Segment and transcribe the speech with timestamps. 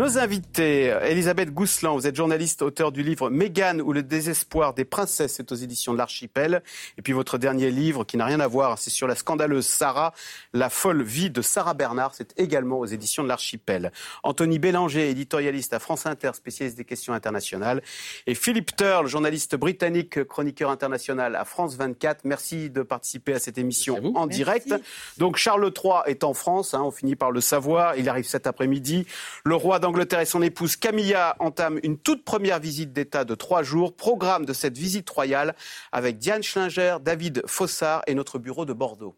[0.00, 4.86] Nos invités, Elisabeth Gousselan, vous êtes journaliste, auteur du livre Mégane ou le désespoir des
[4.86, 6.62] princesses, c'est aux éditions de l'Archipel.
[6.96, 10.14] Et puis votre dernier livre, qui n'a rien à voir, c'est sur la scandaleuse Sarah,
[10.54, 13.92] La folle vie de Sarah Bernard, c'est également aux éditions de l'Archipel.
[14.22, 17.82] Anthony Bélanger, éditorialiste à France Inter, spécialiste des questions internationales.
[18.26, 22.20] Et Philippe Turle, journaliste britannique, chroniqueur international à France 24.
[22.24, 24.74] Merci de participer à cette émission en direct.
[25.18, 28.46] Donc Charles III est en France, hein, on finit par le savoir, il arrive cet
[28.46, 29.06] après-midi.
[29.44, 33.62] Le roi d'Angleterre et son épouse Camilla entament une toute première visite d'État de trois
[33.62, 33.94] jours.
[33.94, 35.54] Programme de cette visite royale
[35.92, 39.16] avec Diane Schlinger, David Fossard et notre bureau de Bordeaux.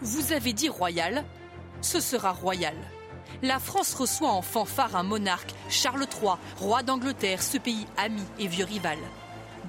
[0.00, 1.24] Vous avez dit royal,
[1.80, 2.74] ce sera royal.
[3.42, 8.46] La France reçoit en fanfare un monarque, Charles III, roi d'Angleterre, ce pays ami et
[8.46, 8.98] vieux rival.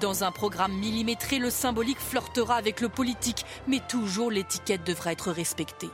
[0.00, 5.32] Dans un programme millimétré, le symbolique flirtera avec le politique, mais toujours l'étiquette devra être
[5.32, 5.90] respectée.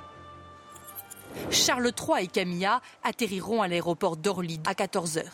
[1.51, 5.25] Charles III et Camilla atterriront à l'aéroport d'Orly à 14h.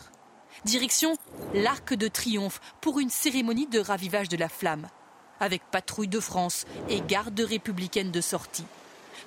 [0.65, 1.17] Direction
[1.53, 4.87] l'Arc de Triomphe pour une cérémonie de ravivage de la flamme,
[5.39, 8.65] avec patrouille de France et garde républicaine de sortie.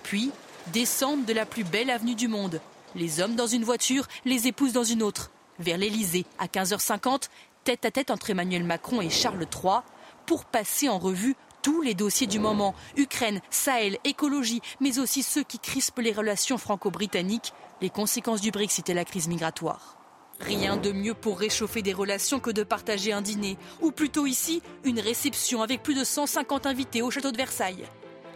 [0.02, 0.30] Puis,
[0.68, 2.60] descente de la plus belle avenue du monde.
[2.94, 5.30] Les hommes dans une voiture, les épouses dans une autre.
[5.58, 7.28] Vers l'Elysée, à 15h50,
[7.64, 9.80] tête à tête entre Emmanuel Macron et Charles III,
[10.26, 15.42] pour passer en revue tous les dossiers du moment, Ukraine, Sahel, écologie, mais aussi ceux
[15.42, 19.96] qui crispent les relations franco-britanniques, les conséquences du Brexit et la crise migratoire.
[20.40, 24.62] Rien de mieux pour réchauffer des relations que de partager un dîner, ou plutôt ici,
[24.84, 27.86] une réception avec plus de 150 invités au château de Versailles.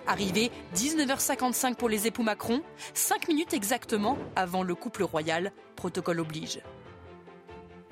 [0.07, 2.63] Arrivé 19h55 pour les époux Macron,
[2.95, 6.63] 5 minutes exactement avant le couple royal, protocole oblige.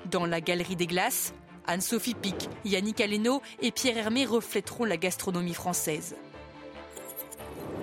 [0.09, 1.35] Dans la galerie des glaces,
[1.67, 6.15] Anne-Sophie Pic, Yannick Aleno et Pierre Hermé reflèteront la gastronomie française.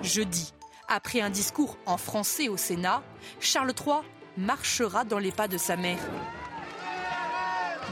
[0.01, 0.53] Jeudi,
[0.87, 3.03] après un discours en français au Sénat,
[3.39, 3.97] Charles III
[4.37, 5.99] marchera dans les pas de sa mère.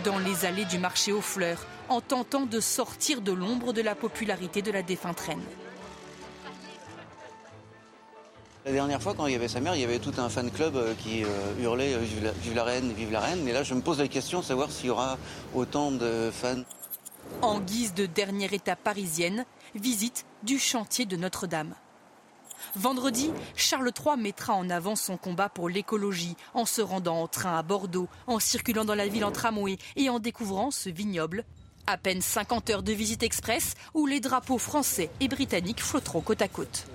[0.03, 3.95] Dans les allées du marché aux fleurs, en tentant de sortir de l'ombre de la
[3.95, 5.43] popularité de la défunte reine.
[8.65, 10.49] La dernière fois, quand il y avait sa mère, il y avait tout un fan
[10.49, 11.27] club euh, qui euh,
[11.59, 13.45] hurlait euh, vive la, reine, vive la reine.
[13.45, 15.17] Et là, je me pose la question de savoir s'il y aura
[15.53, 16.63] autant de fans.
[17.41, 21.75] En guise de dernière étape parisienne, visite du chantier de Notre-Dame.
[22.77, 27.57] Vendredi, Charles III mettra en avant son combat pour l'écologie en se rendant en train
[27.57, 31.43] à Bordeaux, en circulant dans la ville en tramway et en découvrant ce vignoble.
[31.85, 36.41] À peine 50 heures de visite express où les drapeaux français et britanniques flotteront côte
[36.41, 36.87] à côte.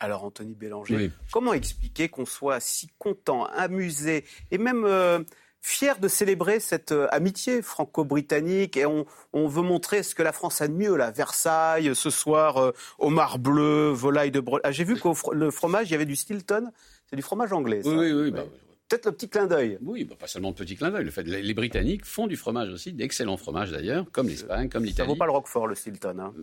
[0.00, 5.20] Alors Anthony Bélanger, comment expliquer qu'on soit si content, amusé et même euh,
[5.64, 10.60] fier de célébrer cette euh, amitié franco-britannique et on, veut montrer ce que la France
[10.60, 14.68] a de mieux là, Versailles ce soir, euh, homard bleu, volaille de Bretagne.
[14.68, 14.96] Ah, j'ai vu
[15.32, 16.70] le fromage, il y avait du Stilton,
[17.08, 17.82] c'est du fromage anglais.
[17.82, 17.90] Ça.
[17.90, 18.44] Oui, oui, bah,
[18.88, 19.78] Peut-être le petit clin d'œil.
[19.80, 21.04] Oui, bah, pas seulement le petit clin d'œil.
[21.04, 25.08] Le fait, les Britanniques font du fromage aussi, d'excellents fromages d'ailleurs, comme l'Espagne, comme l'Italie.
[25.08, 26.18] Ça vaut pas le Roquefort, le Stilton.
[26.18, 26.34] Hein.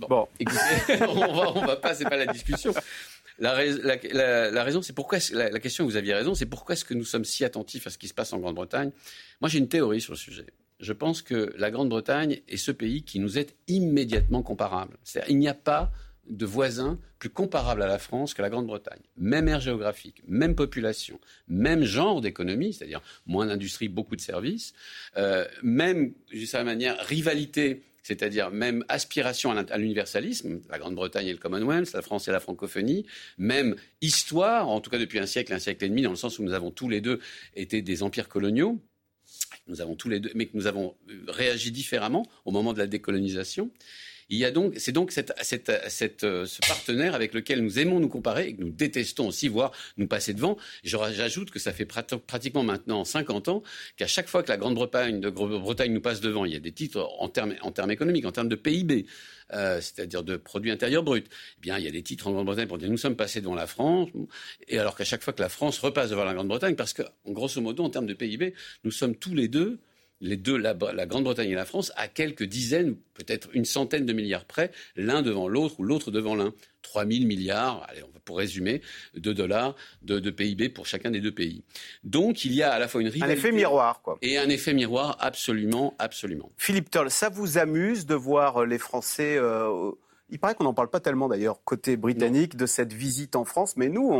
[0.00, 2.72] Bon, écoutez, on va, on va pas, c'est pas la discussion.
[3.38, 7.24] La, raison, c'est pourquoi la, question vous aviez raison, c'est pourquoi est-ce que nous sommes
[7.24, 8.90] si attentifs à ce qui se passe en Grande-Bretagne?
[9.40, 10.46] Moi, j'ai une théorie sur le sujet.
[10.80, 14.96] Je pense que la Grande-Bretagne est ce pays qui nous est immédiatement comparable.
[15.04, 15.90] C'est-à-dire, il n'y a pas
[16.28, 19.00] de voisins plus comparables à la France que la Grande-Bretagne.
[19.16, 24.74] Même aire géographique, même population, même genre d'économie, c'est-à-dire moins d'industrie, beaucoup de services,
[25.16, 31.38] euh, même, d'une certaine manière, rivalité c'est-à-dire même aspiration à l'universalisme, la Grande-Bretagne et le
[31.38, 33.04] Commonwealth, la France et la francophonie,
[33.36, 36.38] même histoire, en tout cas depuis un siècle, un siècle et demi, dans le sens
[36.38, 37.18] où nous avons tous les deux
[37.56, 38.80] été des empires coloniaux,
[39.66, 40.94] nous avons tous les deux, mais que nous avons
[41.26, 43.72] réagi différemment au moment de la décolonisation.
[44.28, 48.48] Il y a donc, c'est donc euh, ce partenaire avec lequel nous aimons nous comparer
[48.48, 50.56] et que nous détestons aussi voir nous passer devant.
[50.82, 53.62] J'ajoute que ça fait pratiquement maintenant 50 ans
[53.96, 56.72] qu'à chaque fois que la Grande-Bretagne de Bretagne nous passe devant, il y a des
[56.72, 59.06] titres en termes, en termes économiques, en termes de PIB.
[59.52, 61.28] Euh, c'est-à-dire de produit intérieur brut.
[61.28, 63.54] Eh bien, il y a des titres en Grande-Bretagne pour dire nous sommes passés devant
[63.54, 64.08] la France,
[64.66, 67.60] et alors qu'à chaque fois que la France repasse devant la Grande-Bretagne, parce que, grosso
[67.60, 69.78] modo, en termes de PIB, nous sommes tous les deux
[70.20, 74.44] les deux, la, Grande-Bretagne et la France, à quelques dizaines, peut-être une centaine de milliards
[74.44, 76.54] près, l'un devant l'autre ou l'autre devant l'un.
[76.82, 78.80] 3 000 milliards, allez, pour résumer,
[79.14, 81.64] de dollars de, PIB pour chacun des deux pays.
[82.04, 83.32] Donc il y a à la fois une rivalité.
[83.32, 84.18] Un effet miroir, quoi.
[84.22, 86.52] Et un effet miroir, absolument, absolument.
[86.56, 89.36] Philippe Toll, ça vous amuse de voir les Français.
[89.36, 89.92] Euh,
[90.28, 93.76] Il paraît qu'on n'en parle pas tellement d'ailleurs côté britannique de cette visite en France,
[93.76, 94.10] mais nous,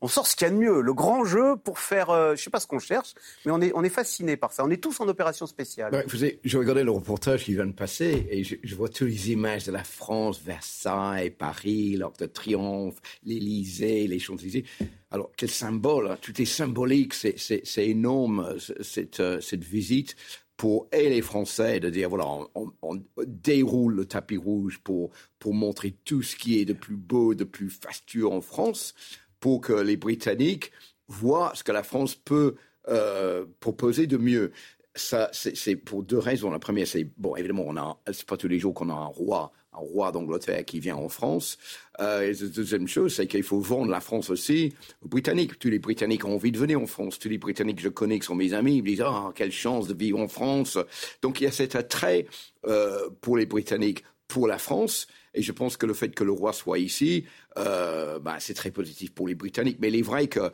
[0.00, 0.80] on, sort ce qu'il y a de mieux.
[0.80, 3.14] Le grand jeu pour faire, euh, je ne sais pas ce qu'on cherche,
[3.44, 4.64] mais on est, on est fasciné par ça.
[4.64, 6.04] On est tous en opération spéciale.
[6.06, 9.32] vous savez, je regardais le reportage qui vient de passer et je, vois toutes les
[9.32, 14.64] images de la France, Versailles, Paris, l'Arc de Triomphe, l'Élysée, les Champs-Élysées.
[15.10, 16.18] Alors, quel symbole, hein.
[16.20, 20.16] tout est symbolique, c'est énorme cette, euh, cette visite
[20.58, 22.26] pour et les Français de dire voilà,
[22.82, 27.34] on, déroule le tapis rouge pour, pour montrer tout ce qui est de plus beau,
[27.34, 28.94] de plus fastueux en France,
[29.40, 30.72] pour que les Britanniques
[31.06, 32.56] voient ce que la France peut
[32.88, 34.50] euh, proposer de mieux.
[34.96, 36.50] Ça, c'est pour deux raisons.
[36.50, 39.06] La première, c'est bon, évidemment, on a, c'est pas tous les jours qu'on a un
[39.06, 41.58] roi roi d'Angleterre qui vient en France.
[42.00, 44.72] Euh, et la deuxième chose, c'est qu'il faut vendre la France aussi
[45.04, 45.58] aux Britanniques.
[45.58, 47.18] Tous les Britanniques ont envie de venir en France.
[47.18, 49.52] Tous les Britanniques que je connais, qui sont mes amis, ils me disent Ah, quelle
[49.52, 50.78] chance de vivre en France.
[51.22, 52.26] Donc il y a cet attrait
[52.66, 55.06] euh, pour les Britanniques, pour la France.
[55.34, 57.24] Et je pense que le fait que le roi soit ici,
[57.58, 59.78] euh, bah, c'est très positif pour les Britanniques.
[59.80, 60.50] Mais il est vrai que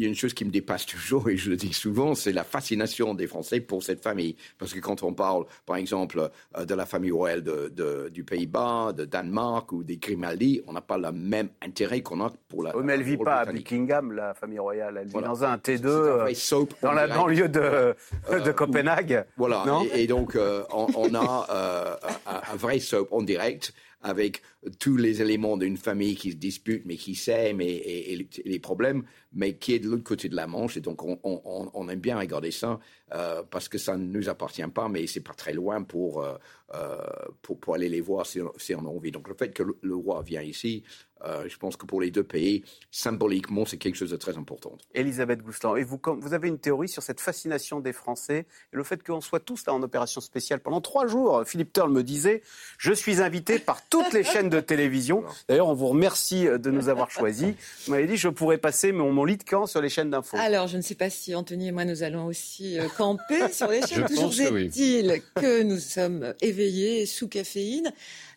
[0.00, 2.32] il y a une chose qui me dépasse toujours, et je le dis souvent, c'est
[2.32, 4.34] la fascination des Français pour cette famille.
[4.58, 8.94] Parce que quand on parle, par exemple, euh, de la famille royale de, du Pays-Bas,
[8.96, 12.74] de Danemark ou des Grimaldi, on n'a pas le même intérêt qu'on a pour la.
[12.74, 14.98] Oui, mais elle ne vit pas à Buckingham, la famille royale.
[15.02, 17.94] Elle vit dans un T2, euh, dans la banlieue de,
[18.32, 19.26] de Copenhague.
[19.36, 20.38] Voilà, et, donc
[20.72, 24.42] on, a un, vrai soap en direct avec
[24.78, 29.56] tous les éléments d'une famille qui se dispute, mais qui s'aime et, les problèmes, mais
[29.56, 30.76] qui est de l'autre côté de la Manche.
[30.76, 32.78] Et donc, on, aime bien regarder ça
[33.14, 36.36] euh, parce que ça ne nous appartient pas, mais c'est pas très loin pour, euh,
[36.74, 36.98] euh,
[37.42, 39.10] pour, aller les voir si, on a envie.
[39.10, 40.82] Donc, le fait que le roi vient ici,
[41.24, 44.76] euh, je pense que pour les deux pays, symboliquement, c'est quelque chose de très important.
[44.94, 48.84] Elisabeth Gouslan, et vous, vous avez une théorie sur cette fascination des Français et le
[48.84, 51.42] fait qu'on soit tous là en opération spéciale pendant trois jours.
[51.46, 52.42] Philippe Turle me disait,
[52.78, 55.24] je suis invité par toutes les chaînes de télévision.
[55.48, 57.54] D'ailleurs, on vous remercie de nous avoir choisis.
[57.86, 60.36] Vous m'avez dit, je pourrais passer mon, mon lit de camp sur les chaînes d'infos.
[60.38, 63.68] Alors, je ne sais pas si Anthony et moi, nous allons aussi euh, camper sur
[63.68, 64.06] les chaînes.
[64.06, 67.92] Toujours est-il que nous sommes éveillés sous caféine.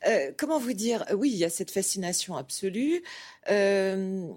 [0.07, 3.03] Euh, comment vous dire Oui, il y a cette fascination absolue.
[3.49, 4.27] Euh,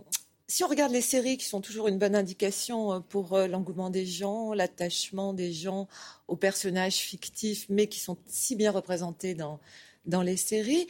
[0.48, 4.06] si on regarde les séries qui sont toujours une bonne indication euh, pour l'engouement des
[4.06, 5.88] gens, l'attachement des gens
[6.28, 9.58] aux personnages fictifs, mais qui sont si bien représentés dans,
[10.06, 10.86] dans les séries.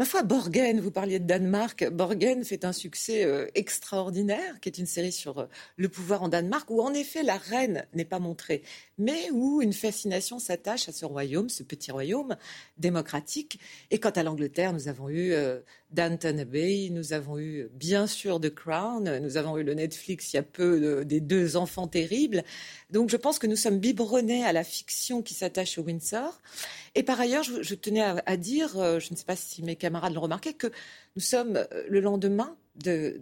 [0.00, 4.78] Ma foi, Borgen, vous parliez de Danemark, Borgen fait un succès euh, extraordinaire, qui est
[4.78, 8.18] une série sur euh, le pouvoir en Danemark, où en effet la reine n'est pas
[8.18, 8.62] montrée,
[8.96, 12.38] mais où une fascination s'attache à ce royaume, ce petit royaume
[12.78, 13.60] démocratique.
[13.90, 15.60] Et quant à l'Angleterre, nous avons eu euh,
[15.92, 20.36] Downton Abbey, nous avons eu bien sûr The Crown, nous avons eu le Netflix il
[20.36, 22.42] y a peu des deux enfants terribles.
[22.88, 26.40] Donc je pense que nous sommes biberonnés à la fiction qui s'attache au Windsor.
[26.94, 30.20] Et par ailleurs, je, tenais à, dire, je ne sais pas si mes camarades l'ont
[30.20, 30.68] remarqué, que
[31.16, 33.20] nous sommes euh, le lendemain de,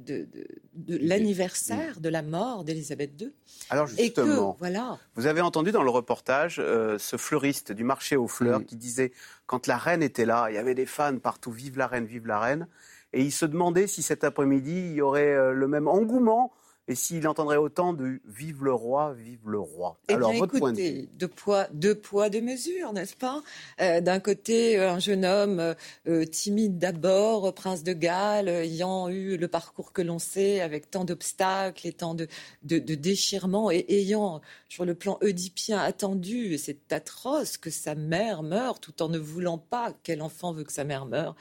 [0.86, 3.32] l'anniversaire de la mort d'Élisabeth II.
[3.70, 4.98] Alors justement, voilà.
[5.16, 8.64] vous avez entendu dans le reportage euh, ce fleuriste du marché aux fleurs mm.
[8.66, 9.12] qui disait
[9.46, 12.26] quand la reine était là, il y avait des fans partout, vive la reine, vive
[12.26, 12.68] la reine,
[13.14, 16.52] et il se demandait si cet après-midi il y aurait euh, le même engouement
[16.88, 19.98] et s'il entendrait autant de Vive le roi, vive le roi.
[20.08, 21.08] Eh Alors, votre point de vue.
[21.18, 23.42] Deux poids, deux poids, deux mesures, n'est-ce pas?
[23.80, 25.74] Euh, D'un côté, euh, un jeune homme
[26.08, 31.04] euh, timide d'abord, prince de Galles, ayant eu le parcours que l'on sait, avec tant
[31.04, 32.26] d'obstacles et tant de,
[32.62, 38.42] de, de déchirements, et ayant, sur le plan oedipien, attendu, c'est atroce que sa mère
[38.42, 41.36] meure, tout en ne voulant pas quel enfant veut que sa mère meure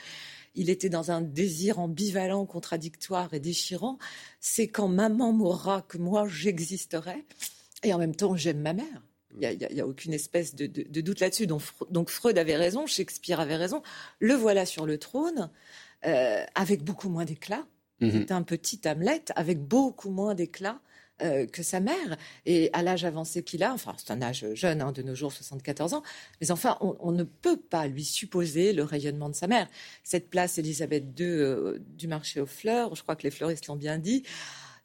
[0.57, 3.97] il était dans un désir ambivalent, contradictoire et déchirant.
[4.41, 7.23] C'est quand maman mourra que moi j'existerai.
[7.83, 9.03] Et en même temps, j'aime ma mère.
[9.39, 10.65] Il n'y a, aucune espèce de,
[11.01, 11.45] doute là-dessus.
[11.45, 13.83] Donc, Freud avait raison, Shakespeare avait raison.
[14.19, 15.51] Le voilà sur le trône,
[16.05, 17.67] euh, avec beaucoup moins d'éclat.
[18.01, 18.11] Mm-hmm.
[18.11, 20.79] C'est un petit Hamlet avec beaucoup moins d'éclat.
[21.23, 22.15] Euh, que sa mère.
[22.45, 25.33] Et à l'âge avancé qu'il a, enfin c'est un âge jeune hein, de nos jours,
[25.33, 26.03] 74 ans,
[26.39, 29.67] mais enfin on, ne peut pas lui supposer le rayonnement de sa mère.
[30.03, 33.75] Cette place Elisabeth II euh, du marché aux fleurs, je crois que les fleuristes l'ont
[33.75, 34.21] bien dit,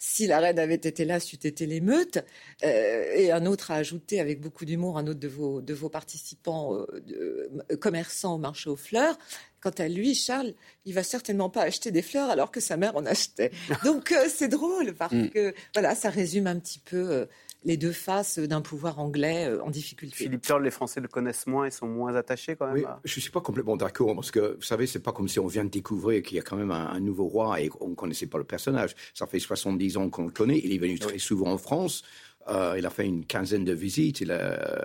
[0.04, 2.18] si la reine avait été là, c'eût été l'émeute.
[2.64, 5.88] Euh, et un autre a ajouté, avec beaucoup d'humour, un autre de vos, de vos
[5.88, 9.16] participants euh, commerçants au marché aux fleurs.
[9.60, 10.54] Quant à lui, Charles,
[10.86, 13.52] il va certainement pas acheter des fleurs alors que sa mère en achetait.
[13.84, 15.30] Donc euh, c'est drôle parce mm.
[15.30, 17.28] que voilà, ça résume un petit peu
[17.64, 20.16] les deux faces d'un pouvoir anglais euh, en difficulté.
[20.16, 22.74] Philippe Charles, les Français le connaissent moins et sont moins attachés quand même.
[22.76, 25.38] Oui, je ne suis pas complètement d'accord parce que vous savez, c'est pas comme si
[25.38, 27.94] on vient de découvrir qu'il y a quand même un, nouveau roi et on ne
[27.94, 28.94] connaissait pas le personnage.
[29.14, 30.60] Ça fait 70 ans qu'on le connaît.
[30.62, 32.02] Il est venu très souvent en France.
[32.48, 34.84] Euh, il a fait une quinzaine de visites, il a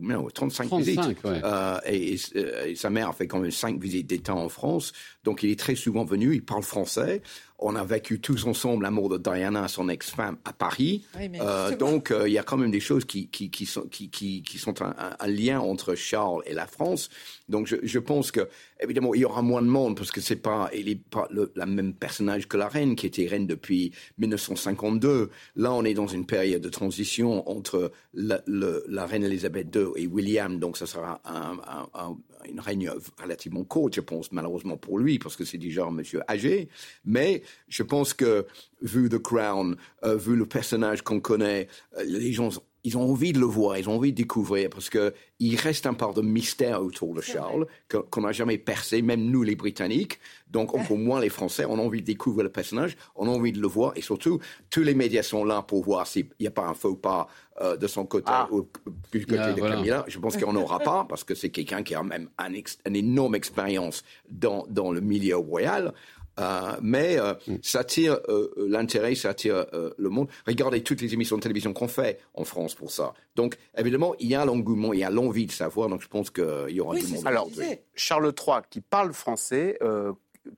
[0.00, 1.24] non, 35, 35 visites.
[1.24, 1.40] ouais.
[1.44, 4.94] Euh, et, et- et sa mère a fait quand même cinq visites d'État en France.
[5.22, 7.20] Donc il est très souvent venu, il parle français.
[7.66, 11.06] On a vécu tous ensemble la mort de Diana, son ex-femme, à Paris.
[11.18, 13.82] Oui, Euh, donc euh, il y a quand même des choses qui, qui, qui sont,
[13.88, 17.08] qui, qui, qui sont un, un- un lien entre Charles et la France.
[17.48, 18.48] Donc je, je pense que
[18.80, 21.52] évidemment il y aura moins de monde parce que c'est pas il est pas le
[21.56, 25.30] la même personnage que la reine qui était reine depuis 1952.
[25.56, 29.86] Là on est dans une période de transition entre la, le- la reine Elisabeth II
[29.96, 30.58] et William.
[30.58, 32.16] Donc ça sera un, un- un-
[32.48, 36.20] une règne relativement courte, je pense, malheureusement pour lui, parce que c'est déjà un monsieur
[36.28, 36.68] âgé.
[37.04, 38.46] Mais je pense que,
[38.82, 42.50] vu The Crown, euh, vu le personnage qu'on connaît, euh, les gens,
[42.84, 45.86] ils ont envie de le voir, ils ont envie de découvrir, parce que il reste
[45.86, 47.66] un part de mystère autour de Charles
[48.10, 50.20] qu'on n'a jamais percé, même nous les Britanniques.
[50.50, 53.50] Donc, encore moins les Français, on a envie de découvrir le personnage, on a envie
[53.50, 54.38] de le voir, et surtout,
[54.70, 57.26] tous les médias sont là pour voir s'il n'y a pas un faux pas
[57.60, 58.48] euh, de son côté Ah.
[58.52, 58.68] ou
[59.12, 59.76] du côté Ah, de voilà.
[59.76, 60.04] Camilla.
[60.06, 62.52] Je pense qu'il n'y en aura pas, parce que c'est quelqu'un qui a même un
[62.52, 65.92] ex- une énorme expérience dans, dans le milieu royal.
[66.40, 70.28] Euh, mais euh, ça attire euh, l'intérêt, ça attire euh, le monde.
[70.46, 73.14] Regardez toutes les émissions de télévision qu'on fait en France pour ça.
[73.36, 75.88] Donc, évidemment, il y a l'engouement, il y a l'envie de savoir.
[75.88, 77.22] Donc, je pense qu'il y aura Oui, du monde.
[77.22, 77.28] ça.
[77.28, 77.48] Alors.
[77.94, 80.12] Charles III, qui parle français, euh,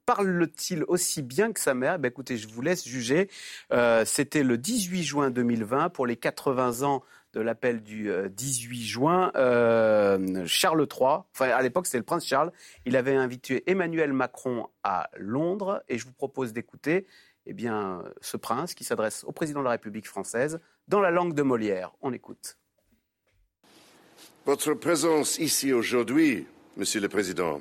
[0.07, 1.99] parle-t-il aussi bien que sa mère?
[1.99, 3.29] Ben, Écoutez, je vous laisse juger.
[3.73, 7.03] Euh, C'était le 18 juin 2020, pour les 80 ans
[7.37, 9.31] de l'appel du euh, 18 juin.
[9.37, 12.51] Euh, Charles III, enfin à l'époque c'était le prince Charles,
[12.87, 17.07] il avait invité Emmanuel Macron à Londres et je vous propose d'écouter
[17.45, 21.35] eh bien, ce prince qui s'adresse au président de la République française dans la langue
[21.35, 21.93] de Molière.
[22.01, 22.57] On écoute.
[24.47, 27.61] Votre présence ici aujourd'hui, Monsieur le Président,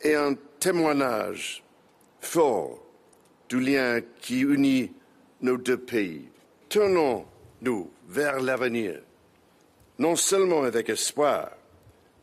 [0.00, 1.64] est un témoignage
[2.20, 2.78] fort
[3.48, 4.92] du lien qui unit
[5.40, 6.28] nos deux pays.
[7.64, 9.00] Tournons-nous vers l'avenir,
[9.98, 11.50] non seulement avec espoir,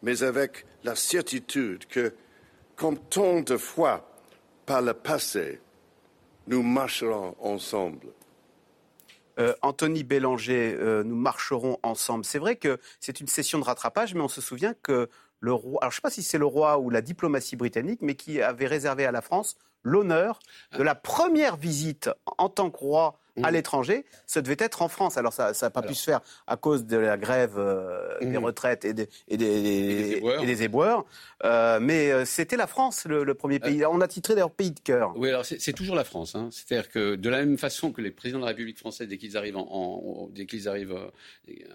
[0.01, 2.13] mais avec la certitude que,
[2.75, 4.07] comme tant de fois
[4.65, 5.59] par le passé,
[6.47, 8.07] nous marcherons ensemble.
[9.37, 12.23] Euh, Anthony Bélanger, euh, nous marcherons ensemble.
[12.23, 15.09] C'est vrai que c'est une session de rattrapage, mais on se souvient que
[15.41, 17.99] le roi, alors je ne sais pas si c'est le roi ou la diplomatie britannique,
[18.01, 20.39] mais qui avait réservé à la France l'honneur
[20.77, 23.53] de la première visite en tant que roi à Mhm.
[23.53, 25.17] l'étranger, ça devait être en France.
[25.17, 28.45] Alors ça n'a pas pu se faire à cause de la grève euh, des Mhm.
[28.45, 30.43] retraites et des, et des, des éboueurs.
[30.43, 31.05] et des éboueurs.
[31.43, 33.85] Euh, mais euh, c'était la France, le, le premier pays.
[33.85, 35.13] On a titré d'ailleurs pays de cœur.
[35.17, 36.35] Oui, alors c'est toujours la France.
[36.35, 36.49] Hein.
[36.51, 39.35] C'est-à-dire que de la même façon que les présidents de la République française, dès qu'ils
[39.37, 40.95] arrivent, en, en- dès qu'ils arrivent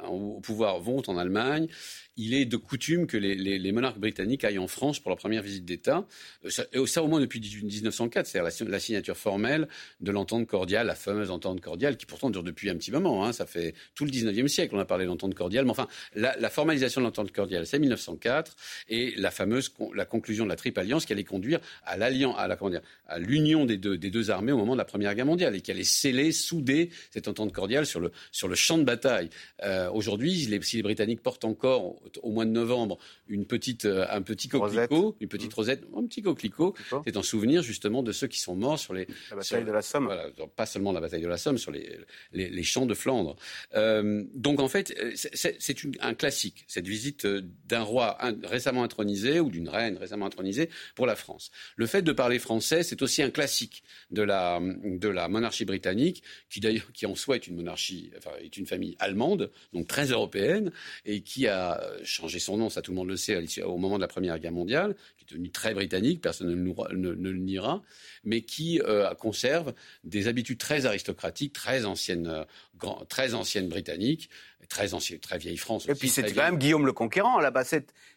[0.02, 1.68] en- au pouvoir, vont en Allemagne,
[2.16, 5.18] il est de coutume que les, les- les monarques britanniques aillent en France pour leur
[5.18, 6.04] première visite d'État.
[6.48, 9.68] Ça, ça au moins depuis 18- 1904, c'est-à-dire la signature formelle
[10.00, 13.24] de l'entente cordiale, la fameuse entente cordiale, qui pourtant dure depuis un petit moment.
[13.24, 13.32] Hein.
[13.32, 15.64] Ça fait tout le 19e siècle, on a parlé d'entente cordiale.
[15.64, 18.54] Mais enfin, la, la formalisation de l'entente cordiale, c'est 1904,
[18.88, 22.46] et la fameuse la conclusion de la triple alliance qui allait conduire à l'alliance, à
[22.46, 25.14] la comment dire, à l'union des deux, des deux armées au moment de la Première
[25.14, 28.78] Guerre mondiale et qui allait sceller, souder cette entente cordiale sur le, sur le champ
[28.78, 29.30] de bataille.
[29.64, 34.04] Euh, Aujourd'hui, si les Britanniques portent encore au, au mois de novembre une petite, euh,
[34.10, 37.02] un petit coquelicot, une petite rosette, un petit coquelicot, Coquelicot.
[37.06, 39.72] c'est en souvenir justement de ceux qui sont morts sur les, La bataille sur- de
[39.72, 40.04] la Somme.
[40.04, 40.26] voilà,
[40.56, 43.36] pas seulement la bataille de la Somme, sur les, champs de Flandre.
[43.74, 45.58] Euh, donc en fait, euh, c'est-
[46.00, 51.06] un classique, cette visite euh, d'un roi récemment intronisé ou d'une reine récemment intronisée pour
[51.06, 51.50] la France.
[51.76, 56.22] Le fait de parler français, c'est aussi un classique de la, de la monarchie britannique,
[56.48, 60.70] qui d'ailleurs, qui en soi est une monarchie, est une famille allemande, donc très européenne,
[61.04, 64.02] et qui a changé son nom, ça tout le monde le sait, au moment de
[64.02, 67.82] la Première Guerre mondiale, qui est devenue très britannique, personne ne le, niera,
[68.24, 68.80] mais qui
[69.18, 69.72] conserve
[70.04, 71.10] des habitudes très aristocratiques,
[71.50, 72.44] très anciennes, euh,
[72.76, 74.28] grand- très anciennes britanniques,
[74.68, 75.88] très ancienne, très vieille France.
[75.88, 77.64] Et puis c'était quand même Guillaume le Conquérant là-bas.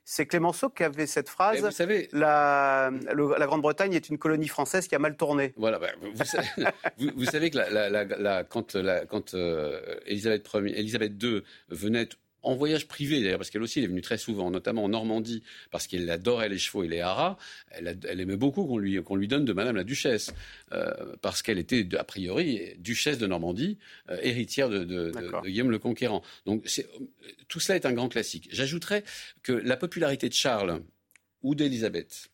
[0.06, 1.62] C'est Clémenceau qui avait cette phrase.
[1.62, 2.92] vous savez, La,
[3.48, 5.54] Grande-Bretagne est une colonie française qui a mal tourné.
[5.56, 6.48] Voilà, bah, vous, vous savez,
[6.98, 8.76] vous- vous savez que la, la- quand,
[9.10, 10.44] quand euh, Elisabeth
[11.24, 12.08] II venait
[12.44, 15.44] en voyage privé, d'ailleurs, parce qu'elle aussi elle est venue très souvent, notamment en Normandie,
[15.72, 17.38] parce qu'elle adorait les chevaux et les haras,
[17.72, 20.32] elle, aimait beaucoup qu'on lui, qu'on lui donne de Madame la Duchesse,
[20.74, 23.78] euh, parce qu'elle était, a priori, Duchesse de Normandie,
[24.10, 25.12] euh, héritière de, de-
[25.46, 26.22] Guillaume le Conquérant.
[26.46, 26.66] Donc
[27.48, 28.50] tout cela est un grand classique.
[28.52, 29.04] J'ajouterais
[29.42, 30.82] que la popularité de Charles
[31.42, 32.30] ou d'Élisabeth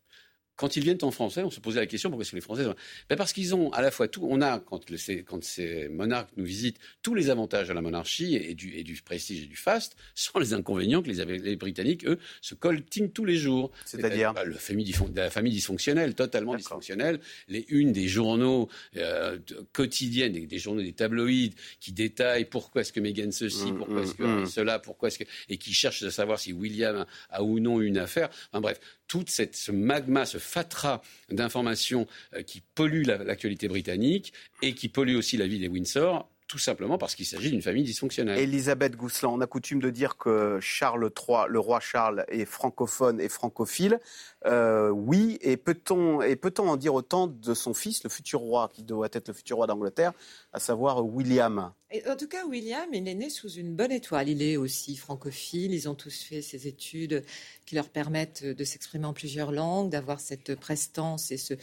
[0.60, 2.66] quand ils viennent en français, on se posait la question pourquoi est-ce que les Français
[3.08, 4.28] ben Parce qu'ils ont à la fois tout.
[4.30, 4.82] On a, quand,
[5.26, 9.02] quand ces monarques nous visitent, tous les avantages de la monarchie et du, et du
[9.02, 13.24] prestige et du faste, sans les inconvénients que les, les Britanniques, eux, se coltinent tous
[13.24, 13.72] les jours.
[13.86, 17.22] C'est-à-dire la, famille, la famille dysfonctionnelle, totalement dysfonctionnelle.
[17.48, 19.40] Les unes des journaux euh,
[19.72, 24.12] quotidiennes, des, journaux, des tabloïds, qui détaillent pourquoi est-ce que Meghan ceci, mmh, pourquoi est-ce
[24.12, 24.46] mmh, que mmh.
[24.48, 25.26] cela, pourquoi est-ce que.
[25.48, 28.30] et qui cherchent à savoir si William a, ou non une affaire.
[28.52, 34.88] Enfin bref, tout ce magma, ce fatras d'informations euh, qui pollue l'actualité britannique et qui
[34.88, 38.40] pollue aussi la vie des Windsor, tout simplement parce qu'il s'agit d'une famille dysfonctionnelle.
[38.40, 43.22] Elisabeth Gousseland, on a coutume de dire que Charles III, le roi Charles, est francophone
[43.22, 44.00] et francophile.
[44.48, 48.68] Euh, oui, et peut-on et peut-on en dire autant de son fils, le futur roi,
[48.74, 50.12] qui doit être le futur roi d'Angleterre,
[50.52, 51.72] à savoir William?
[52.08, 54.30] En tout cas, William, il est né sous une bonne étoile.
[54.30, 55.74] Il est aussi francophile.
[55.74, 57.24] Ils ont tous fait ces études
[57.68, 61.54] qui leur permettent de s'exprimer en plusieurs langues, d'avoir cette prestance et ce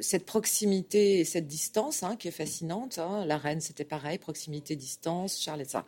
[0.00, 2.98] cette proximité et cette distance hein, qui est fascinante.
[2.98, 3.24] Hein.
[3.26, 5.84] La reine, c'était pareil, proximité, distance, Charles et ça.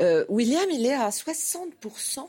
[0.00, 2.28] Euh, William, il est à 60%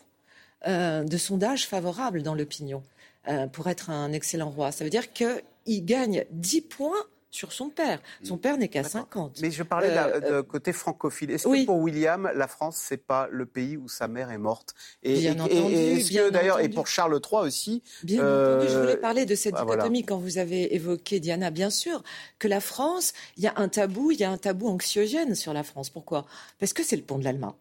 [0.68, 2.84] euh, de sondage favorable dans l'opinion
[3.28, 4.72] euh, pour être un excellent roi.
[4.72, 8.00] Ça veut dire qu'il gagne 10 points sur son père.
[8.24, 9.40] Son père n'est qu'à 50.
[9.42, 11.32] Mais je parlais de, euh, côté francophone.
[11.32, 14.76] Est-ce que pour William, la France, c'est pas le pays où sa mère est morte?
[15.02, 16.32] Et, Bien entendu.
[16.32, 17.82] d'ailleurs, et pour Charles III aussi.
[18.04, 18.72] Bien entendu.
[18.72, 21.50] Je voulais parler de cette bah, dichotomie quand vous avez évoqué Diana.
[21.50, 22.04] Bien sûr
[22.38, 25.54] que la France, il y a un tabou, il y a un tabou anxiogène sur
[25.54, 25.90] la France.
[25.90, 26.26] Pourquoi?
[26.60, 27.54] Parce que c'est le pont de l'Allemagne.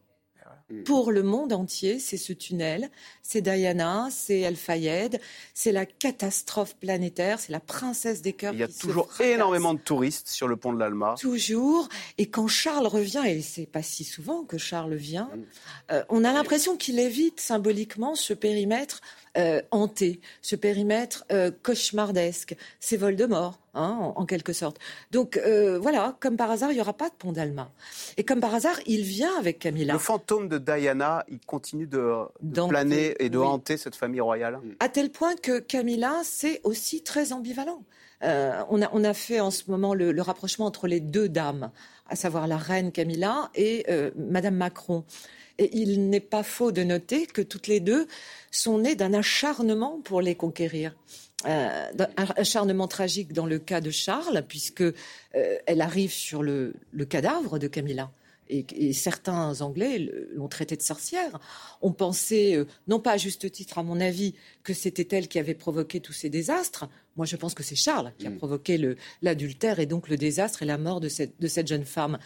[0.72, 0.84] Mm.
[0.84, 2.90] Pour le monde entier, c'est ce tunnel,
[3.22, 5.20] c'est Diana, c'est El Fayed,
[5.52, 8.54] c'est la catastrophe planétaire, c'est la princesse des cœurs.
[8.54, 11.14] Il y a toujours énormément de touristes sur le pont de l'Alma.
[11.20, 11.88] Toujours.
[12.16, 15.42] Et quand Charles revient, et c'est pas si souvent que Charles vient, mm.
[15.92, 19.02] euh, on a l'impression qu'il évite symboliquement ce périmètre
[19.38, 24.78] euh, hanté, ce périmètre euh, cauchemardesque, ces vols de mort, hein, en, quelque sorte.
[25.10, 27.70] Donc euh, voilà, comme par hasard, il n'y aura pas de pont d'Alma.
[28.18, 29.94] Et comme par hasard, il vient avec Camilla.
[29.94, 32.12] Le fantôme de Diana, il continue de,
[32.68, 34.60] planer et de hanter cette famille royale.
[34.80, 37.82] À tel point que Camilla, c'est aussi très ambivalent.
[38.20, 41.70] on, a, on, a, fait en ce moment le, le, rapprochement entre les deux dames,
[42.06, 45.04] à savoir la reine Camilla et Madame Macron.
[45.62, 48.08] Et il n'est pas faux de noter que toutes les deux
[48.50, 50.96] sont nées d'un acharnement pour les conquérir.
[51.46, 54.92] Euh, un acharnement tragique dans le cas de Charles, puisque euh,
[55.66, 56.74] elle arrive sur le,
[57.08, 58.10] cadavre de Camilla.
[58.48, 61.38] Et, certains Anglais l'ont traitée de sorcière.
[61.80, 64.34] On pensait, euh, non pas à juste titre à mon avis,
[64.64, 66.88] que c'était elle qui avait provoqué tous ces désastres.
[67.16, 68.38] Moi, je pense que c'est Charles qui a mm.
[68.38, 72.18] provoqué l'adultère et donc le désastre et la mort de cette, de cette jeune femme.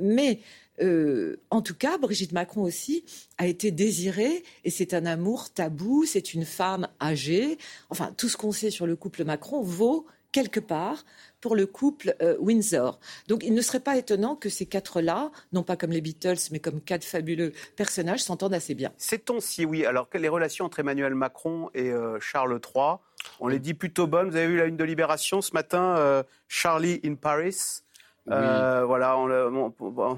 [0.00, 0.40] mais
[0.82, 3.04] euh, en tout cas, Brigitte Macron aussi
[3.38, 6.04] a été désirée et c'est un amour tabou.
[6.04, 7.58] C'est une femme âgée.
[7.90, 11.04] Enfin, tout ce qu'on sait sur le couple Macron vaut quelque part
[11.42, 12.98] pour le couple euh, Windsor.
[13.28, 16.58] Donc il ne serait pas étonnant que ces quatre-là, non pas comme les Beatles, mais
[16.58, 18.92] comme quatre fabuleux personnages, s'entendent assez bien.
[18.96, 22.94] Sait-on si oui Alors les relations entre Emmanuel Macron et euh, Charles III,
[23.40, 24.30] on les dit plutôt bonnes.
[24.30, 27.82] Vous avez vu la une de Libération ce matin, Charlie in Paris
[28.30, 29.72] euh, voilà, on,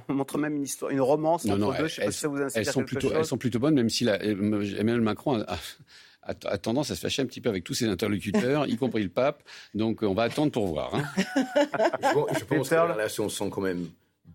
[0.08, 1.88] montre même une histoire, une romance entre deux.
[1.88, 4.04] Je sais pas si ça vous elles sont plutôt, elles sont plutôt bonnes, même si
[4.04, 5.42] la, Emmanuel Macron
[6.22, 9.08] a, tendance à se fâcher un petit peu avec tous ses interlocuteurs, y compris le
[9.08, 9.42] pape.
[9.74, 10.94] Donc, on va attendre pour voir.
[10.94, 11.04] Hein.
[12.38, 13.88] je, pense que les relations sont quand même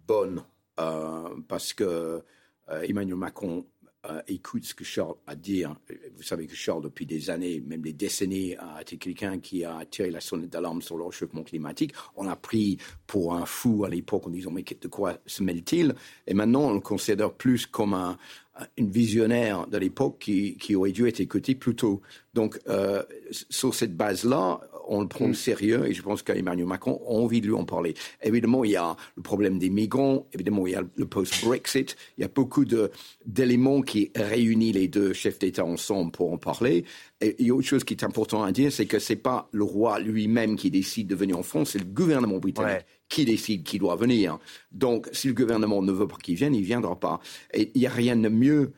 [0.07, 0.41] bonnes
[0.79, 2.23] euh, parce que
[2.69, 3.65] euh, Emmanuel Macron
[4.05, 5.75] euh, écoute ce que Charles a à dire.
[6.15, 9.83] Vous savez que Charles, depuis des années, même des décennies, a été quelqu'un qui a
[9.85, 11.93] tiré la sonnette d'alarme sur le réchauffement climatique.
[12.15, 15.95] On l'a pris pour un fou à l'époque en disant mais de quoi se mêle-t-il?
[16.27, 18.17] Et maintenant, on le considère plus comme un,
[18.77, 22.01] une visionnaire de l'époque qui, qui, aurait dû être écouté plus tôt.
[22.33, 25.35] Donc, euh, sur cette base-là, on le prend au mm.
[25.35, 27.93] sérieux et je pense qu'Emmanuel Macron a envie de lui en parler.
[28.23, 32.21] Évidemment, il y a le problème des migrants, évidemment, il y a le post-Brexit, il
[32.21, 32.65] y a beaucoup
[33.25, 36.83] d'éléments qui réunissent les deux chefs d'État ensemble pour en parler.
[37.21, 39.49] Et il y a autre chose qui est important à dire, c'est que c'est pas
[39.51, 43.63] le roi lui-même qui décide de venir en France, c'est le gouvernement britannique qui décide
[43.63, 44.37] qui doit venir.
[44.71, 47.19] Donc, si le gouvernement ne veut pas qu'il vienne, il viendra pas.
[47.53, 48.71] Et il n'y a rien de mieux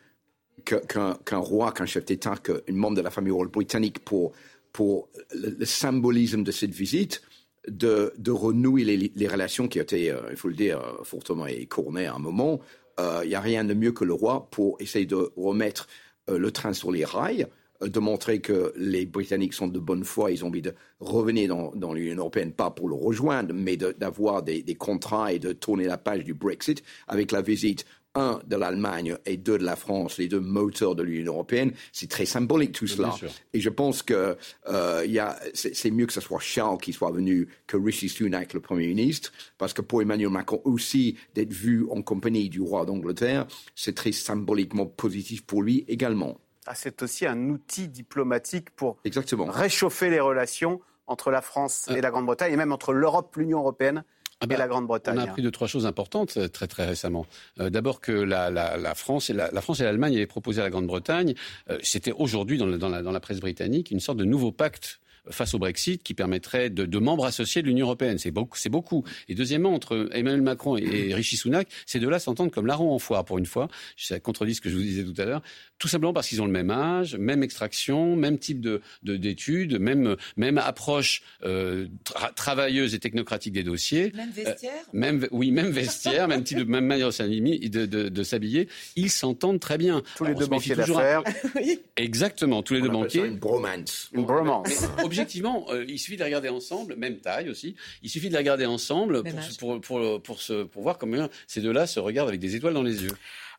[0.64, 4.32] qu'un roi, qu'un chef d'État, qu'un membre de la famille royale britannique pour
[4.72, 7.22] pour le, symbolisme de cette visite,
[7.68, 12.14] de, renouer les, relations qui étaient, euh, il faut le dire, euh, fortement écornées à
[12.14, 12.60] un moment.
[13.00, 15.86] Euh, il n'y a rien de mieux que le roi pour essayer de remettre
[16.28, 17.46] le train sur les rails,
[17.84, 21.92] de montrer que les Britanniques sont de bonne foi, ils ont envie de revenir dans,
[21.92, 26.22] l'Union européenne, pas pour le rejoindre, mais d'avoir des, contrats et de tourner la page
[26.22, 30.40] du Brexit avec la visite un de l'Allemagne et deux de la France, les deux
[30.40, 33.14] moteurs de l'Union européenne, c'est très symbolique tout cela.
[33.52, 34.36] Et je pense que
[34.68, 38.88] euh, c'est mieux que ce soit Charles qui soit venu que Rishi Sunak, le Premier
[38.88, 43.94] ministre, parce que pour Emmanuel Macron aussi, d'être vu en compagnie du roi d'Angleterre, c'est
[43.94, 46.38] très symboliquement positif pour lui également.
[46.66, 52.00] Ah, c'est aussi un outil diplomatique pour réchauffer les relations entre la France et euh.
[52.00, 54.04] la Grande-Bretagne, et même entre l'Europe, l'Union européenne
[54.42, 55.16] ah bah, la Grande-Bretagne.
[55.16, 57.26] On a appris deux, trois choses importantes euh, très, très récemment.
[57.60, 61.34] Euh, d'abord que la, France et la, France et l'Allemagne avaient proposé à la Grande-Bretagne,
[61.70, 64.98] euh, c'était aujourd'hui dans, dans, la, presse britannique, une sorte de nouveau pacte
[65.30, 68.18] face au Brexit qui permettrait de, membres associés de l'Union européenne.
[68.18, 69.04] C'est beaucoup, c'est beaucoup.
[69.28, 73.24] Et deuxièmement, entre Emmanuel Macron et, Rishi Sunak, ces deux-là s'entendent comme larron en foire
[73.24, 73.68] pour une fois.
[73.96, 75.42] Ça contredit ce que je vous disais tout à l'heure.
[75.78, 80.16] Tout simplement parce qu'ils ont le même âge, même extraction, même type de, d'études, même,
[80.36, 81.88] même approche euh,
[82.36, 84.12] travailleuse et technocratique des dossiers.
[84.14, 84.72] Même vestiaire?
[84.72, 88.68] Euh, même, oui, même vestiaire, même type de même manière de, de, de, s'habiller.
[88.96, 90.02] Ils s'entendent très bien.
[90.16, 91.22] Tous les deux banquiers d'affaires.
[91.96, 93.26] Exactement, tous les deux banquiers.
[93.26, 94.08] Une bromance.
[94.12, 97.76] Une bromance objectivement, euh, il suffit de les regarder ensemble, même taille aussi.
[98.02, 99.22] Il suffit de les regarder ensemble
[99.58, 100.38] pour, pour, pour,
[100.70, 103.12] pour, voir comment ces deux-là se regardent avec des étoiles dans les yeux.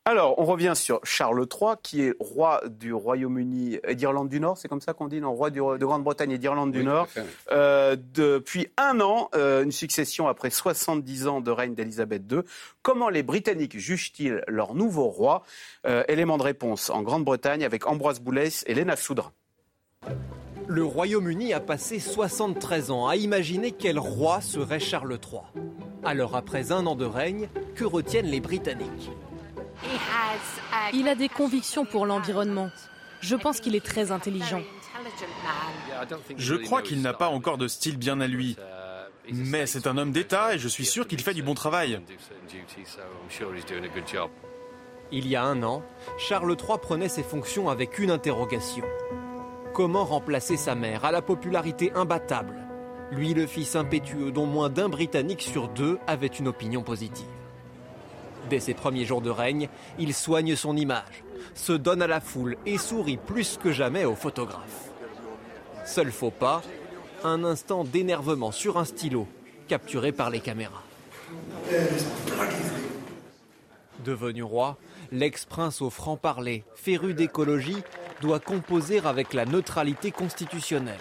[0.06, 4.58] Alors, on revient sur Charles III, qui est roi du Royaume-Uni et d'Irlande du Nord,
[4.58, 7.08] c'est comme ça qu'on dit, non Roi de Grande-Bretagne et d'Irlande du Nord.
[7.52, 12.40] Euh, depuis un an, euh, une succession après 70 ans de règne d'Élisabeth II.
[12.82, 15.44] Comment les Britanniques jugent-ils leur nouveau roi?
[16.08, 19.32] Élément de réponse en Grande-Bretagne avec Ambroise Boulès et Léna Soudre.
[20.68, 25.42] Le Royaume-Uni a passé 73 ans à imaginer quel roi serait Charles III.
[26.04, 29.12] Alors après un an de règne, que retiennent les Britanniques?
[30.94, 32.70] Il a des convictions pour l'environnement.
[33.22, 34.62] Je pense qu'il est très intelligent.
[36.38, 38.58] Je crois qu'il n'a pas encore de style bien à lui.
[39.32, 42.02] Mais c'est un homme d'État et je suis sûr qu'il fait du bon travail.
[45.12, 45.84] Il y a un an,
[46.18, 48.84] Charles III prenait ses fonctions avec une interrogation.
[49.74, 52.54] Comment remplacer sa mère à la popularité imbattable?
[53.12, 57.26] Lui, le fils impétueux dont moins d'un Britannique sur deux avait une opinion positive.
[58.52, 61.24] Dès ses premiers jours de règne, il soigne son image,
[61.56, 64.92] se donne à la foule et sourit plus que jamais aux photographes.
[65.86, 66.62] Seul faux pas,
[67.24, 69.28] un instant d'énervement sur un stylo,
[69.68, 70.84] capturé par les caméras.
[74.06, 74.78] Devenu roi,
[75.12, 77.78] l'ex-prince au franc-parler, féru d'écologie,
[78.24, 81.00] doit composer avec la neutralité constitutionnelle.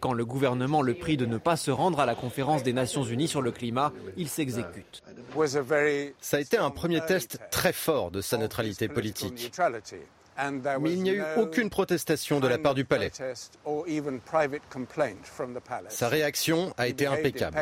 [0.00, 3.04] Quand le gouvernement le prie de ne pas se rendre à la conférence des Nations
[3.04, 5.02] Unies sur le climat, il s'exécute.
[6.20, 9.50] Ça a été un premier test très fort de sa neutralité politique.
[10.80, 13.10] Mais il n'y a eu aucune protestation de la part du palais.
[15.88, 17.56] Sa réaction a été impeccable.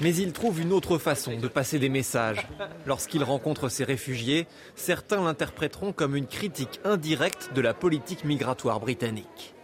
[0.00, 2.46] Mais il trouve une autre façon de passer des messages.
[2.84, 9.54] Lorsqu'il rencontre ces réfugiés, certains l'interpréteront comme une critique indirecte de la politique migratoire britannique.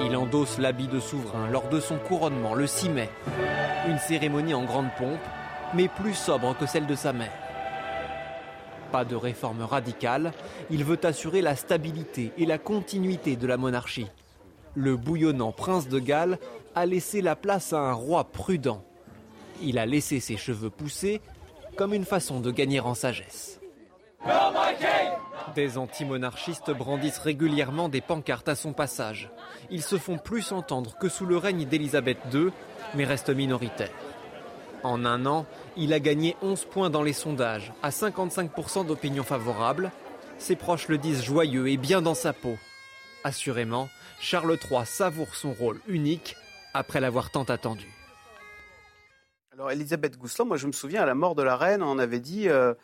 [0.00, 3.10] Il endosse l'habit de souverain lors de son couronnement le 6 mai.
[3.88, 5.18] Une cérémonie en grande pompe,
[5.74, 7.32] mais plus sobre que celle de sa mère.
[8.92, 10.32] Pas de réforme radicale,
[10.70, 14.06] il veut assurer la stabilité et la continuité de la monarchie.
[14.78, 16.38] Le bouillonnant prince de Galles
[16.76, 18.84] a laissé la place à un roi prudent.
[19.60, 21.20] Il a laissé ses cheveux pousser
[21.74, 23.58] comme une façon de gagner en sagesse.
[25.56, 29.32] Des antimonarchistes brandissent régulièrement des pancartes à son passage.
[29.68, 32.50] Ils se font plus entendre que sous le règne d'Élisabeth II,
[32.94, 33.90] mais restent minoritaires.
[34.84, 35.44] En un an,
[35.76, 39.90] il a gagné 11 points dans les sondages, à 55% d'opinion favorable.
[40.38, 42.56] Ses proches le disent joyeux et bien dans sa peau.
[43.24, 43.88] Assurément,
[44.20, 46.36] Charles III savoure son rôle unique
[46.74, 47.86] après l'avoir tant attendu.
[49.52, 52.20] Alors Elisabeth Gousselin, moi je me souviens à la mort de la reine, on avait
[52.20, 52.74] dit euh,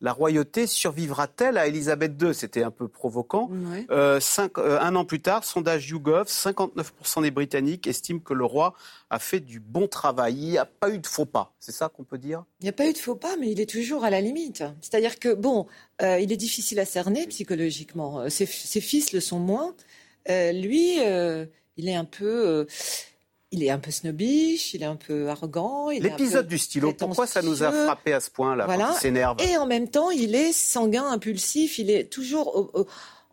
[0.00, 3.48] la royauté survivra-t-elle à Elisabeth II C'était un peu provoquant.
[3.90, 4.20] Euh,
[4.58, 8.74] euh, un an plus tard, sondage YouGov, 59% des Britanniques estiment que le roi
[9.10, 10.34] a fait du bon travail.
[10.34, 12.44] Il n'y a pas eu de faux pas, c'est ça qu'on peut dire?
[12.60, 14.64] Il n'y a pas eu de faux pas, mais il est toujours à la limite.
[14.80, 15.66] C'est-à-dire que, bon,
[16.00, 18.28] il est difficile à cerner psychologiquement.
[18.30, 19.74] Ses, ses fils le sont moins.
[20.28, 20.98] Lui,
[21.76, 22.66] il est un peu
[23.52, 25.90] il est un peu snobbish, il est un peu arrogant.
[25.90, 28.92] L'épisode du stylo, pourquoi ça nous a frappé à ce point-là voilà.
[28.94, 32.86] il s'énerve Et en même temps, il est sanguin, impulsif, il est toujours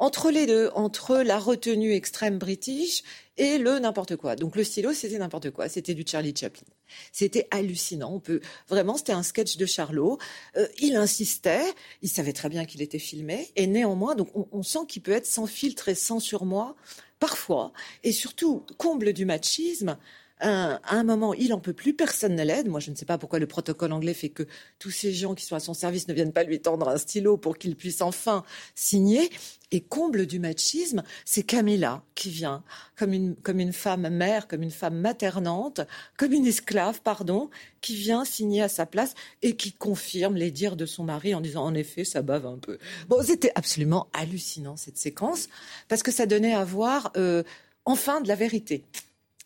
[0.04, 3.04] entre les deux, entre la retenue extrême british
[3.38, 4.36] et le n'importe quoi.
[4.36, 6.68] Donc le stylo, c'était n'importe quoi, c'était du Charlie Chaplin.
[7.14, 8.14] C'était hallucinant.
[8.14, 10.18] On peut vraiment, c'était un sketch de Charlot.
[10.58, 11.64] Euh, il insistait,
[12.02, 15.14] il savait très bien qu'il était filmé, et néanmoins, donc on, on sent qu'il peut
[15.14, 16.76] être sans filtre et sans surmoi
[17.22, 17.72] parfois,
[18.04, 19.98] et surtout, comble du machisme,
[20.40, 22.68] à un moment, il en peut plus, personne ne l'aide.
[22.68, 24.44] Moi, je ne sais pas pourquoi le protocole anglais fait que
[24.78, 27.38] tous ces gens qui sont à son service ne viennent pas lui tendre un stylo
[27.38, 28.44] pour qu'il puisse enfin
[28.76, 29.30] signer.
[29.72, 32.64] Et comble du machisme, c'est Camilla qui vient,
[32.96, 35.82] comme une, comme une femme mère, comme une femme maternante,
[36.18, 37.50] comme une esclave, pardon,
[37.82, 41.42] qui vient signer à sa place et qui confirme les dires de son mari en
[41.42, 42.78] disant en effet, ça bave un peu.
[43.08, 45.48] Bon, c'était absolument hallucinant cette séquence,
[45.88, 47.44] parce que ça donnait à voir euh,
[47.86, 48.84] enfin de la vérité.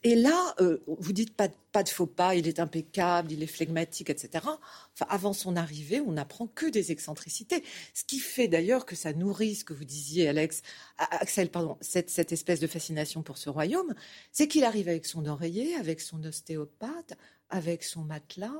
[0.04, 4.10] Et là, euh, vous dites pas, de faux pas, il est impeccable, il est flegmatique,
[4.10, 4.46] etc.
[4.46, 7.64] Enfin, avant son arrivée, on n'apprend que des excentricités.
[7.94, 10.62] Ce qui fait d'ailleurs que ça nourrit ce que vous disiez, Alex,
[10.98, 13.94] Axel, pardon, cette espèce de fascination pour ce royaume,
[14.32, 17.14] c'est qu'il arrive avec son oreiller, avec son ostéopathe,
[17.50, 18.52] avec son matelas,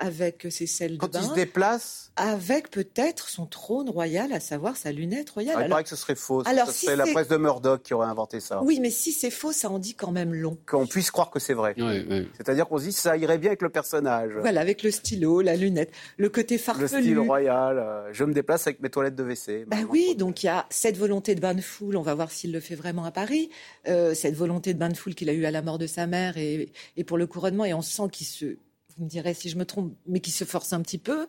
[0.00, 1.20] avec ses selles de Quand bain.
[1.22, 5.54] il se déplace Avec peut-être son trône royal, à savoir sa lunette royale.
[5.56, 6.42] Ah, Il Alors- paraît que ce serait faux.
[6.46, 8.60] Alors, ce si serait la presse de Murdoch qui aurait inventé ça.
[8.64, 10.58] Oui, mais si c'est faux, ça en dit quand même long.
[10.66, 11.76] Qu'on puisse croire que c'est vrai.
[12.36, 14.32] C'est-à-dire qu'on se dit ça irait bien avec le personnage.
[14.40, 16.88] Voilà, avec le stylo, la lunette, le côté Le farfelu.
[16.88, 17.78] style royal.
[17.78, 19.64] euh, je me déplace avec mes toilettes de WC.
[19.68, 22.32] Bah oui, donc il y a cette volonté de bain de foule, on va voir
[22.32, 23.48] s'il le fait vraiment à Paris,
[23.86, 26.08] euh, cette volonté de bain de foule qu'il a eu à la mort de sa
[26.08, 28.56] mère et, et pour le couronnement, et on sent qu'il se,
[28.96, 31.26] vous me direz si je me trompe, mais qu'il se force un petit peu.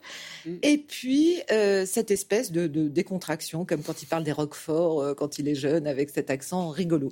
[0.62, 5.14] Et puis euh, cette espèce de, de décontraction, comme quand il parle des Roquefort, euh,
[5.14, 7.12] quand il est jeune, avec cet accent rigolo.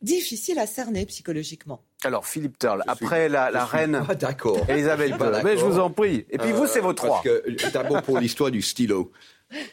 [0.00, 1.80] Difficile à cerner psychologiquement.
[2.02, 4.58] Alors, Philippe Turle, après la, reine d'accord.
[4.68, 5.14] Elisabeth.
[5.44, 6.26] Mais je vous en prie.
[6.28, 7.22] Et puis vous, c'est vos Euh, trois.
[7.72, 9.12] D'abord, pour l'histoire du stylo.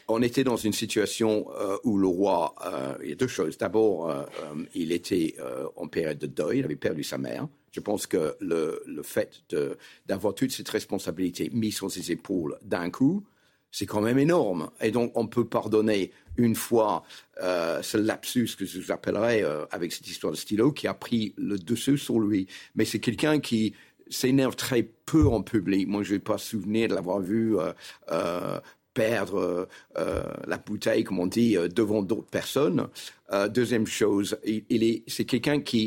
[0.08, 3.58] On était dans une situation euh, où le roi, euh, il y a deux choses.
[3.58, 4.24] D'abord, euh,
[4.74, 5.36] il était
[5.76, 7.48] en période de deuil, il avait perdu sa mère.
[7.72, 9.42] Je pense que le, fait
[10.06, 13.24] d'avoir toute cette responsabilité mise sur ses épaules d'un coup,
[13.70, 14.70] c'est quand même énorme.
[14.80, 17.04] Et donc, on peut pardonner une fois
[17.38, 21.98] ce lapsus que j'appellerais euh, avec cette histoire de stylo qui a pris le dessus
[21.98, 22.48] sur lui.
[22.74, 23.74] Mais c'est quelqu'un qui
[24.08, 25.86] s'énerve très peu en public.
[25.86, 27.56] Moi, je n'ai pas souvenir de l'avoir vu
[29.00, 29.66] perdre euh,
[29.98, 32.88] euh, la bouteille, comme on dit, euh, devant d'autres personnes.
[33.32, 35.82] Euh, deuxième chose, il, il est, c'est quelqu'un qui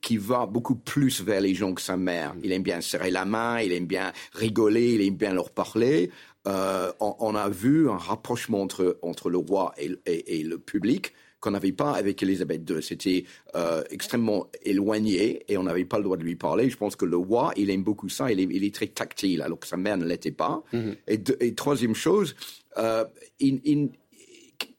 [0.00, 2.34] qui va beaucoup plus vers les gens que sa mère.
[2.42, 6.10] Il aime bien serrer la main, il aime bien rigoler, il aime bien leur parler.
[6.46, 10.58] Euh, on, on a vu un rapprochement entre, entre le roi et, et- et le
[10.58, 12.82] public qu'on n'avait pas avec Elisabeth II.
[12.82, 16.70] C'était euh, extrêmement éloigné et on n'avait pas le droit de lui parler.
[16.70, 19.42] Je pense que le roi, il aime beaucoup ça, il est, il est très tactile,
[19.42, 20.62] alors que sa mère ne l'était pas.
[21.06, 22.34] et, deux- et troisième chose,
[22.78, 23.04] euh,
[23.40, 23.90] il-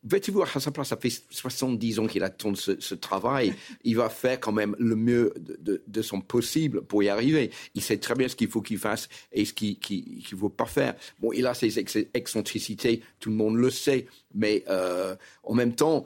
[0.07, 3.53] Vêtez-vous à sa place, ça fait 70 ans qu'il attend ce, ce travail.
[3.83, 7.49] Il va faire quand même le mieux de, de- de son possible pour y arriver.
[7.73, 10.49] Il sait très bien ce qu'il faut qu'il fasse et ce qu'il qu'il qu'il faut
[10.49, 10.93] pas faire.
[11.19, 15.73] Bon, il a ses ex- excentricités, tout le monde le sait, mais euh, en même
[15.73, 16.05] temps,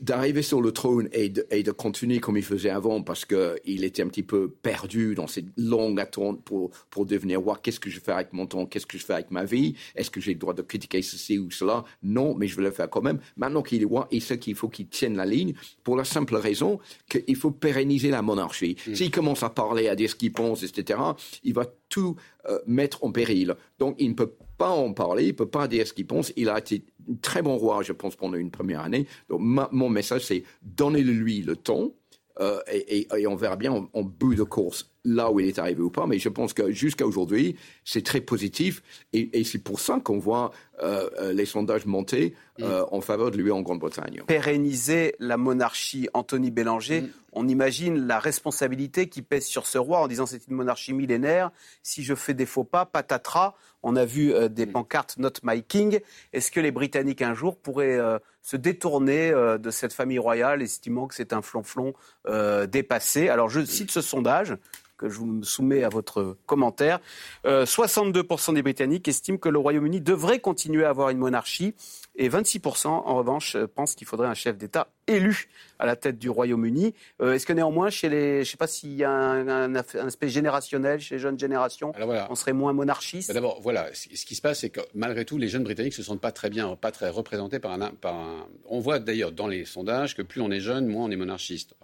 [0.00, 3.84] d'arriver sur le trône et de, et de continuer comme il faisait avant parce qu'il
[3.84, 7.58] était un petit peu perdu dans cette longue attente pour, pour devenir roi.
[7.62, 8.66] Qu'est-ce que je fais avec mon temps?
[8.66, 9.74] Qu'est-ce que je fais avec ma vie?
[9.94, 11.84] Est-ce que j'ai le droit de critiquer ceci ou cela?
[12.02, 13.20] Non, mais je vais le faire quand même.
[13.36, 16.36] Maintenant qu'il est roi, il sait qu'il faut qu'il tienne la ligne pour la simple
[16.36, 18.76] raison qu'il faut pérenniser la monarchie.
[18.94, 20.98] S'il commence à parler, à dire ce qu'il pense, etc.,
[21.44, 22.16] il va tout
[22.48, 23.54] euh, mettre en péril.
[23.78, 26.32] Donc il ne peut pas en parler, il peut pas dire ce qu'il pense.
[26.36, 29.06] Il a été un très bon roi, je pense, pendant une première année.
[29.28, 29.40] Donc
[29.72, 31.92] mon message, c'est donnez-lui le temps
[32.40, 35.46] euh, et, et- et on verra bien en, en bout de course là où il
[35.46, 36.06] est arrivé ou pas.
[36.08, 40.18] Mais je pense que jusqu'à aujourd'hui, c'est très positif et, et c'est pour ça qu'on
[40.18, 40.50] voit
[40.82, 44.22] euh, les sondages monter euh, en faveur de lui en Grande-Bretagne.
[44.26, 47.08] pérenniser la monarchie Anthony Bélanger, Mm.
[47.32, 51.50] on imagine la responsabilité qui pèse sur ce roi en disant c'est une monarchie millénaire,
[51.84, 53.54] si je fais des faux pas, patatras.
[53.84, 54.54] On a vu euh, Mm.
[54.54, 56.00] des pancartes Not My King.
[56.32, 57.98] Est-ce que les Britanniques un jour pourraient
[58.46, 61.94] se détourner euh, de cette famille royale, estimant que c'est un flonflon
[62.28, 63.28] euh, dépassé.
[63.28, 64.56] Alors je cite ce sondage
[64.96, 67.00] que je vous soumets à votre commentaire.
[67.44, 71.74] Euh, 62% des Britanniques estiment que le Royaume-Uni devrait continuer à avoir une monarchie
[72.16, 76.18] et 26% en revanche euh, pensent qu'il faudrait un chef d'État élu à la tête
[76.18, 76.94] du Royaume-Uni.
[77.20, 79.74] Euh, Est-ce que néanmoins, chez les, je ne sais pas s'il y a un, un-
[79.76, 82.26] un aspect générationnel chez les jeunes générations, voilà.
[82.30, 83.28] on serait moins monarchiste?
[83.28, 86.02] Bah D'abord, voilà, ce qui se passe, c'est que malgré tout, les jeunes Britanniques se
[86.02, 87.90] sentent pas très bien, pas très représentés par un.
[87.90, 88.46] Par un...
[88.64, 91.74] On voit d'ailleurs dans les sondages que plus on est jeune, moins on est monarchiste.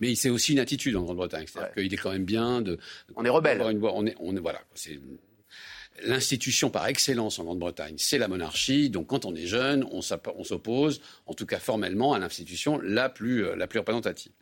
[0.00, 2.78] Mais c'est aussi une attitude en Grande-Bretagne, c'est-à-dire qu'il est quand même bien de.
[3.14, 3.60] On est rebelle.
[3.60, 4.98] Une on est, on est, voilà, c'est
[6.04, 8.90] l'institution par excellence en Grande-Bretagne, c'est la monarchie.
[8.90, 13.44] Donc, quand on est jeune, on s'oppose, en tout cas formellement, à l'institution la plus,
[13.44, 14.32] euh, la plus représentative.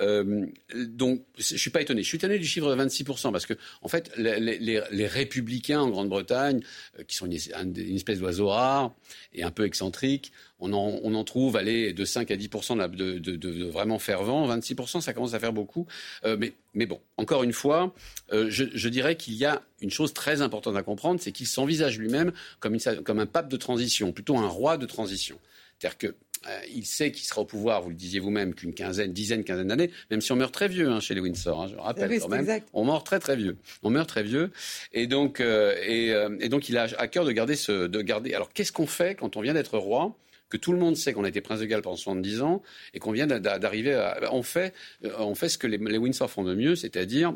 [0.00, 2.02] Euh, donc, je suis pas étonné.
[2.02, 6.62] Je suis étonné du chiffre de 26%, parce que, en fait, les, républicains en Grande-Bretagne,
[6.98, 8.94] euh, qui sont une, espèce d'oiseau rare
[9.32, 13.98] et un peu excentrique, on en, trouve aller de 5 à 10% de, de, vraiment
[13.98, 14.48] fervent.
[14.48, 15.86] 26%, ça commence à faire beaucoup.
[16.24, 17.94] Euh, mais, mais, bon, encore une fois,
[18.32, 21.98] je, je, dirais qu'il y a une chose très importante à comprendre, c'est qu'il s'envisage
[21.98, 25.38] lui-même comme, comme un pape de transition, plutôt un roi de transition.
[25.78, 26.14] C'est-à-dire que
[26.46, 29.68] euh, il sait qu'il sera au pouvoir, vous le disiez vous-même, qu'une quinzaine, dizaine, quinzaine
[29.68, 32.28] d'années, même si on meurt très vieux hein, chez les Windsor, hein, je rappelle quand
[32.28, 32.60] même.
[32.72, 33.56] On meurt très très vieux.
[33.82, 34.50] On meurt très vieux.
[34.92, 37.86] Et donc, euh, euh, et, donc il a à cœur de garder ce.
[37.86, 38.34] De garder...
[38.34, 40.16] Alors qu'est-ce qu'on fait quand on vient d'être roi?
[40.48, 42.62] Que tout le monde sait qu'on a été prince de Galles pendant 70 ans
[42.94, 44.32] et qu'on vient d'arriver à...
[44.32, 44.74] On fait,
[45.18, 47.34] on fait ce que les, les Windsor font de mieux, c'est-à-dire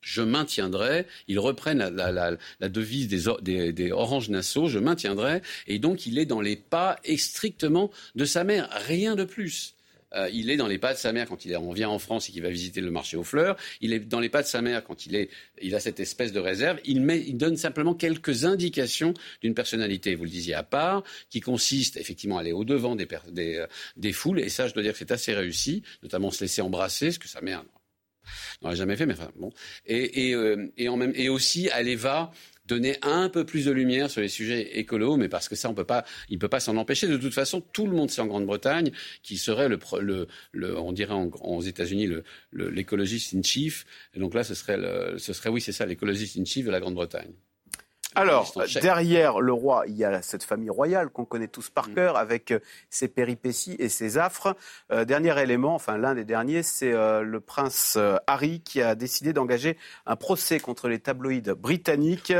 [0.00, 6.18] je maintiendrai, ils reprennent la, devise des, des, Orange Nassau, je maintiendrai, et donc il
[6.18, 9.74] est dans les pas strictement de sa mère, rien de plus.
[10.14, 12.28] Euh, il est dans les pas de sa mère quand il on vient en France
[12.28, 13.56] et qu'il va visiter le marché aux fleurs.
[13.80, 16.32] Il est dans les pas de sa mère quand il, est, il a cette espèce
[16.32, 16.78] de réserve.
[16.84, 21.40] Il, met, il donne simplement quelques indications d'une personnalité, vous le disiez, à part, qui
[21.40, 24.40] consiste effectivement à aller au-devant des, des, euh, des foules.
[24.40, 27.28] Et ça, je dois dire que c'est assez réussi, notamment se laisser embrasser, ce que
[27.28, 27.64] sa mère
[28.62, 29.52] n'aurait jamais fait, mais enfin bon.
[29.86, 32.32] Et, et, euh, et, en même, et aussi, elle va
[32.74, 35.74] donner un peu plus de lumière sur les sujets écolos, mais parce que ça, on
[35.74, 37.06] peut pas, il ne peut pas s'en empêcher.
[37.06, 38.90] De toute façon, tout le monde sait en Grande-Bretagne
[39.22, 42.08] qu'il serait le, le, le, on dirait en, aux États-Unis
[42.52, 43.86] l'écologiste in chief.
[44.14, 46.70] Et donc là, ce serait, le, ce serait oui, c'est ça, l'écologiste in chief de
[46.70, 47.32] la Grande-Bretagne.
[48.14, 51.94] Alors, derrière le roi, il y a cette famille royale qu'on connaît tous par mm.
[51.94, 54.56] cœur, avec euh, ses péripéties et ses affres.
[54.90, 59.32] Euh, dernier élément, enfin l'un des derniers, c'est euh, le prince Harry qui a décidé
[59.32, 62.32] d'engager un procès contre les tabloïds britanniques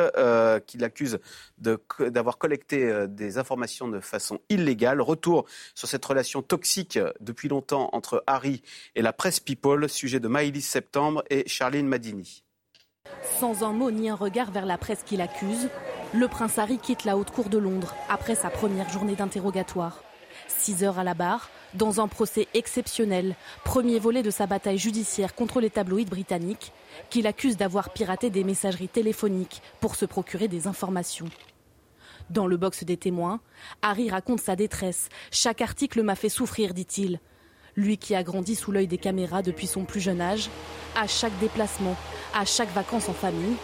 [0.66, 1.18] qui l'accusent
[1.58, 5.00] d'avoir collecté des informations de façon illégale.
[5.00, 8.62] Retour sur cette relation toxique depuis longtemps entre Harry
[8.94, 12.44] et la presse People, sujet de Maïlis Septembre et Charline Madini.
[13.40, 15.70] Sans un mot ni un regard vers la presse qui l'accuse,
[16.12, 20.02] le prince Harry quitte la haute cour de Londres après sa première journée d'interrogatoire.
[20.46, 25.34] Six heures à la barre, dans un procès exceptionnel, premier volet de sa bataille judiciaire
[25.34, 26.72] contre les tabloïds britanniques,
[27.08, 31.30] qui l'accusent d'avoir piraté des messageries téléphoniques pour se procurer des informations.
[32.28, 33.40] Dans le box des témoins,
[33.80, 35.08] Harry raconte sa détresse.
[35.30, 37.20] Chaque article m'a fait souffrir, dit-il.
[37.80, 40.50] Lui qui a grandi sous l'œil des caméras depuis son plus jeune âge,
[40.94, 41.96] à chaque déplacement,
[42.34, 43.56] à chaque vacances en famille,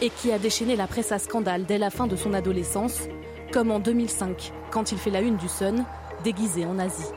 [0.00, 3.02] et qui a déchaîné la presse à scandale dès la fin de son adolescence,
[3.52, 5.84] comme en 2005, quand il fait la une du Sun,
[6.24, 7.12] déguisé en Asie.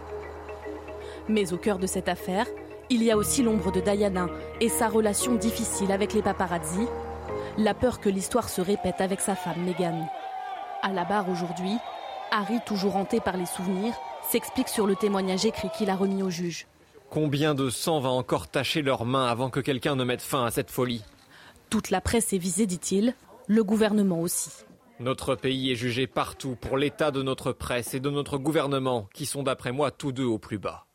[1.29, 2.45] Mais au cœur de cette affaire,
[2.89, 4.27] il y a aussi l'ombre de Diana
[4.59, 6.87] et sa relation difficile avec les paparazzi,
[7.57, 10.05] la peur que l'histoire se répète avec sa femme Meghan.
[10.81, 11.77] À la barre aujourd'hui,
[12.31, 13.93] Harry, toujours hanté par les souvenirs,
[14.29, 16.67] s'explique sur le témoignage écrit qu'il a remis au juge.
[17.09, 20.51] Combien de sang va encore tacher leurs mains avant que quelqu'un ne mette fin à
[20.51, 21.03] cette folie?
[21.69, 23.13] Toute la presse est visée, dit-il,
[23.47, 24.49] le gouvernement aussi.
[24.99, 29.25] Notre pays est jugé partout pour l'état de notre presse et de notre gouvernement, qui
[29.25, 30.85] sont d'après moi tous deux au plus bas.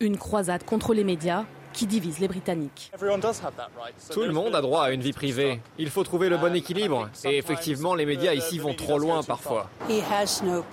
[0.00, 1.44] Une croisade contre les médias
[1.78, 2.90] qui divise les Britanniques.
[4.10, 5.60] Tout le monde a droit à une vie privée.
[5.78, 7.08] Il faut trouver le bon équilibre.
[7.24, 9.70] Et effectivement, les médias ici vont trop loin parfois.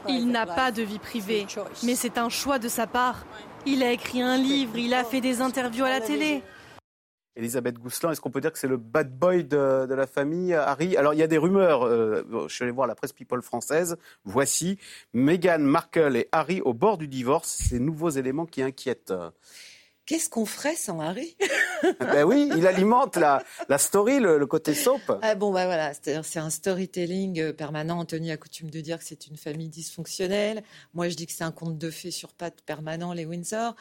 [0.07, 1.45] Il n'a pas de vie privée,
[1.83, 3.23] mais c'est un choix de sa part.
[3.67, 6.41] Il a écrit un livre, il a fait des interviews à la télé.
[7.35, 10.97] Elisabeth Gousselin, est-ce qu'on peut dire que c'est le bad boy de, la famille, Harry?
[10.97, 13.97] Alors, il y a des rumeurs, euh, je suis allé voir la presse People française,
[14.23, 14.79] voici,
[15.13, 19.13] Meghan Markle et Harry au bord du divorce, ces nouveaux éléments qui inquiètent.
[20.05, 21.35] Qu'est-ce qu'on ferait sans Harry?
[21.99, 25.01] Ben oui, il alimente la, la story, le, côté soap.
[25.21, 27.99] Ah bon, ben voilà, c'est un storytelling euh, permanent.
[27.99, 30.63] Anthony a coutume de dire que c'est une famille dysfonctionnelle.
[30.93, 33.75] Moi, je dis que c'est un conte de fées sur pattes permanent, les Windsor.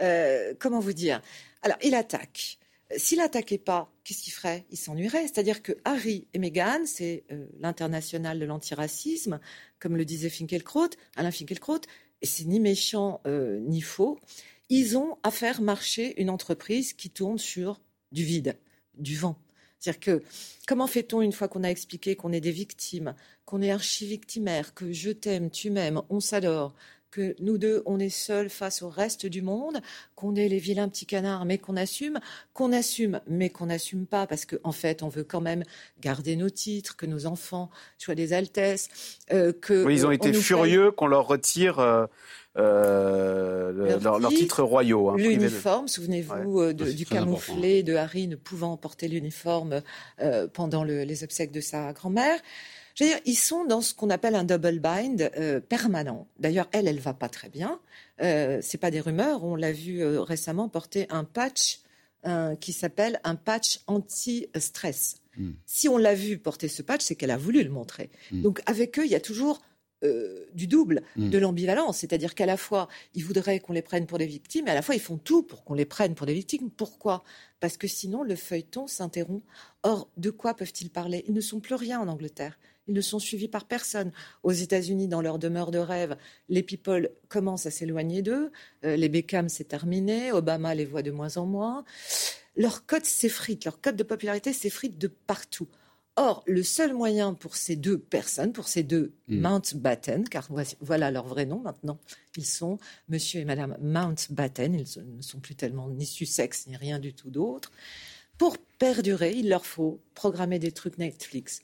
[0.00, 1.22] Euh, comment vous dire?
[1.62, 2.58] Alors, il attaque.
[2.96, 4.64] S'il n'attaquait pas, qu'est-ce qu'il ferait?
[4.70, 5.22] Il s'ennuierait.
[5.22, 9.40] C'est-à-dire que Harry et Meghan, c'est euh, l'international de l'antiracisme,
[9.78, 11.80] comme le disait Finkelkraut, Alain Finkelkraut,
[12.22, 14.18] et c'est ni méchant euh, ni faux.
[14.68, 17.80] Ils ont à faire marcher une entreprise qui tourne sur
[18.12, 18.56] du vide,
[18.94, 19.36] du vent.
[19.78, 20.22] C'est-à-dire que
[20.66, 24.92] comment fait-on une fois qu'on a expliqué qu'on est des victimes, qu'on est archi-victimaire, que
[24.92, 26.74] je t'aime, tu m'aimes, on s'adore,
[27.10, 29.80] que nous deux, on est seuls face au reste du monde,
[30.14, 32.20] qu'on est les vilains petits canards, mais qu'on assume,
[32.52, 35.64] qu'on assume, mais qu'on n'assume pas, parce qu'en en fait, on veut quand même
[36.00, 38.88] garder nos titres, que nos enfants soient des altesses,
[39.32, 41.78] euh, que ils ont été furieux qu'on leur retire.
[41.78, 42.06] Euh,
[42.56, 45.10] euh, leurs titres royaux.
[45.10, 49.82] Hein, l'uniforme, souvenez-vous du camouflé de Harry ne pouvant porter l'uniforme
[50.54, 52.40] pendant les obsèques de sa grand-mère.
[52.98, 56.26] Je veux dire, ils sont dans ce qu'on appelle un double bind euh, permanent.
[56.40, 57.78] D'ailleurs, elle, elle va pas très bien.
[58.20, 59.44] Euh, c'est pas des rumeurs.
[59.44, 61.80] On l'a vu euh, récemment porter un patch
[62.60, 65.18] qui s'appelle un patch anti-stress.
[65.38, 65.52] Hmm.
[65.64, 68.10] Si on l'a vu porter ce patch, c'est qu'elle a voulu le montrer.
[68.32, 68.42] Hmm.
[68.42, 69.62] Donc avec eux, il y a toujours
[70.04, 71.28] euh, du double, hmm.
[71.28, 71.98] de l'ambivalence.
[71.98, 74.82] C'est-à-dire qu'à la fois, ils voudraient qu'on les prenne pour des victimes, et à la
[74.82, 76.70] fois, ils font tout pour qu'on les prenne pour des victimes.
[76.70, 77.24] Pourquoi?
[77.58, 79.44] Parce que sinon, le feuilleton s'interrompt.
[79.82, 81.24] Or, de quoi peuvent-ils parler?
[81.26, 82.58] Ils ne sont plus rien en Angleterre.
[82.88, 84.12] Ils ne sont suivis par personne.
[84.42, 86.16] Aux États-Unis, dans leur demeure de rêve,
[86.48, 88.50] les people commencent à s'éloigner d'eux.
[88.84, 90.32] Euh, les Beckham, c'est terminé.
[90.32, 91.84] Obama les voit de moins en moins.
[92.56, 95.68] Leur code s'effrite, leur code de popularité s'effrite de partout.
[96.16, 99.40] Or, le seul moyen pour ces deux personnes, pour ces deux mm.
[99.40, 100.48] Mountbatten, car
[100.80, 102.00] voilà leur vrai nom maintenant,
[102.36, 102.78] ils sont
[103.08, 104.84] Monsieur et Madame Mountbatten, ils
[105.16, 107.70] ne sont plus tellement ni Sussex ni rien du tout d'autre.
[108.36, 111.62] Pour perdurer, il leur faut programmer des trucs Netflix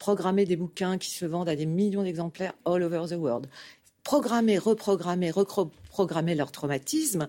[0.00, 3.48] programmer des bouquins qui se vendent à des millions d'exemplaires all over the world,
[4.02, 7.28] programmer, reprogrammer, reprogrammer leur traumatisme.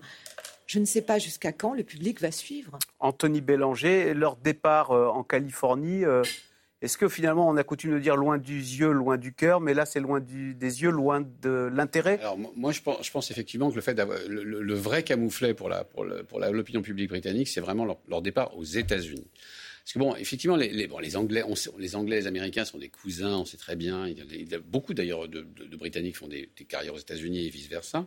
[0.66, 2.78] Je ne sais pas jusqu'à quand le public va suivre.
[2.98, 6.22] Anthony Bélanger, leur départ euh, en Californie, euh,
[6.80, 9.74] est-ce que finalement on a coutume de dire loin du yeux, loin du cœur, mais
[9.74, 12.18] là c'est loin des yeux, loin de l'intérêt?
[12.20, 17.10] Alors moi je pense, effectivement que le fait d'avoir le, vrai camouflet pour l'opinion publique
[17.10, 19.28] britannique, c'est vraiment leur départ aux États-Unis.
[19.84, 21.44] Parce que bon, effectivement, les, Anglais,
[22.20, 24.06] les Américains sont des cousins, on sait très bien.
[24.06, 25.42] Il y a, beaucoup d'ailleurs de,
[25.76, 28.06] Britanniques font des, des carrières aux États-Unis et vice versa.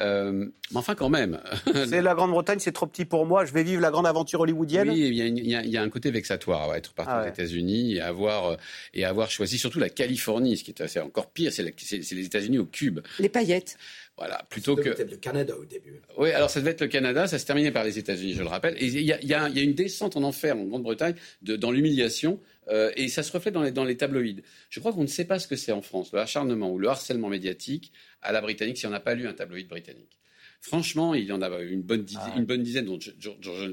[0.00, 1.40] Euh, mais enfin, quand même.
[1.88, 3.44] c'est la Grande-Bretagne, c'est trop petit pour moi.
[3.44, 4.90] Je vais vivre la grande aventure hollywoodienne.
[4.90, 7.96] Oui, il y a, y y un côté vexatoire à être parti ah aux États-Unis
[7.96, 8.56] et avoir euh,
[8.92, 12.58] et avoir choisi surtout la Californie, ce qui est assez encore pire, c'est les États-Unis
[12.58, 13.00] au cube.
[13.18, 13.76] Les paillettes.
[14.16, 14.94] Voilà, plutôt que.
[14.94, 16.00] C'était le Canada au début.
[16.16, 18.48] Oui, alors ça devait être le Canada, ça se terminait par les États-Unis, je le
[18.48, 18.76] rappelle.
[18.78, 21.72] Et il y a, y, a, y a, une descente en enfer en Grande-Bretagne dans
[21.72, 22.40] l'humiliation.
[22.68, 24.42] Euh, et ça se reflète dans les, dans les tabloïds.
[24.70, 26.88] Je crois qu'on ne sait pas ce que c'est en France, le acharnement ou le
[26.88, 27.92] harcèlement médiatique
[28.24, 30.18] à la britannique si on n'a pas lu un tabloïd britannique.
[30.64, 32.98] Franchement, il y en a une bonne dizaine, ah une bonne dizaine dont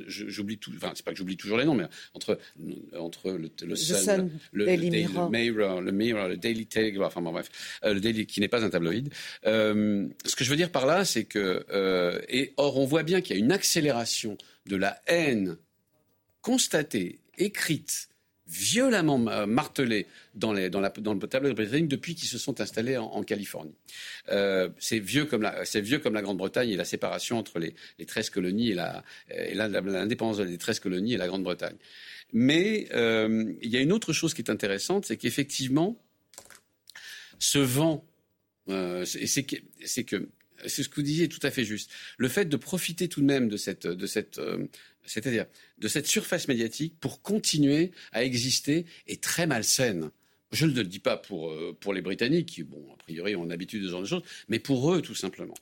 [0.08, 0.74] j'oublie tout.
[0.76, 2.38] Enfin, c'est pas que j'oublie toujours les noms, mais entre
[2.98, 5.32] entre le, le Sun, le, Daily Mirror.
[5.32, 7.50] le Mirror, le Daily Telegraph, enfin bon, bref,
[7.86, 9.10] euh, le Daily qui n'est pas un tabloïd.
[9.46, 13.04] Euh, ce que je veux dire par là, c'est que euh, et or on voit
[13.04, 15.58] bien qu'il y a une accélération de la haine
[16.42, 18.10] constatée, écrite
[18.52, 22.98] violemment martelés dans, les, dans, la, dans le tableau britannique depuis qu'ils se sont installés
[22.98, 23.76] en, Californie.
[24.30, 27.74] Euh, c'est vieux comme la, c'est vieux comme la Grande-Bretagne et la séparation entre les,
[27.98, 31.78] les 13 colonies et, la, et l'indépendance des 13 colonies et la Grande-Bretagne.
[32.34, 35.98] Mais euh, il y a une autre chose qui est intéressante, c'est qu'effectivement,
[37.40, 38.06] ce vent,
[38.70, 40.30] euh, c'est que, c'est que
[40.68, 41.92] c'est ce que vous disiez tout à fait juste.
[42.18, 44.66] Le fait de profiter tout de même de cette, de cette, euh,
[45.06, 45.46] c'est-à-dire
[45.78, 50.12] de cette surface médiatique pour continuer à exister est très malsaine.
[50.52, 53.46] Je ne le dis pas pour, euh, pour les Britanniques, qui, bon, a priori, ont
[53.46, 55.54] l'habitude de ce genre de choses, mais pour eux, tout simplement.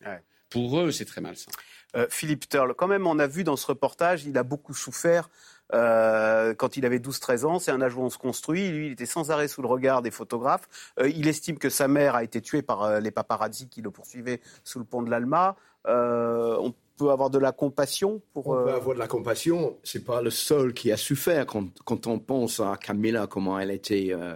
[0.49, 1.51] Pour eux, c'est très malsain.
[1.95, 5.29] Euh, Philippe Turle, quand même, on a vu dans ce reportage, il a beaucoup souffert
[5.73, 7.59] euh, quand il avait 12-13 ans.
[7.59, 8.69] C'est un âge où on se construit.
[8.69, 10.67] Lui, il était sans arrêt sous le regard des photographes.
[11.03, 14.79] il estime que sa mère a été tuée par les paparazzi qui le poursuivaient sous
[14.79, 15.55] le pont de l'Alma.
[15.85, 18.47] on peut avoir de la compassion pour.
[18.47, 19.77] On peut euh, avoir de la compassion.
[19.83, 23.71] C'est pas le seul qui a souffert quand, quand on pense à Camilla, comment elle
[23.71, 24.35] était euh,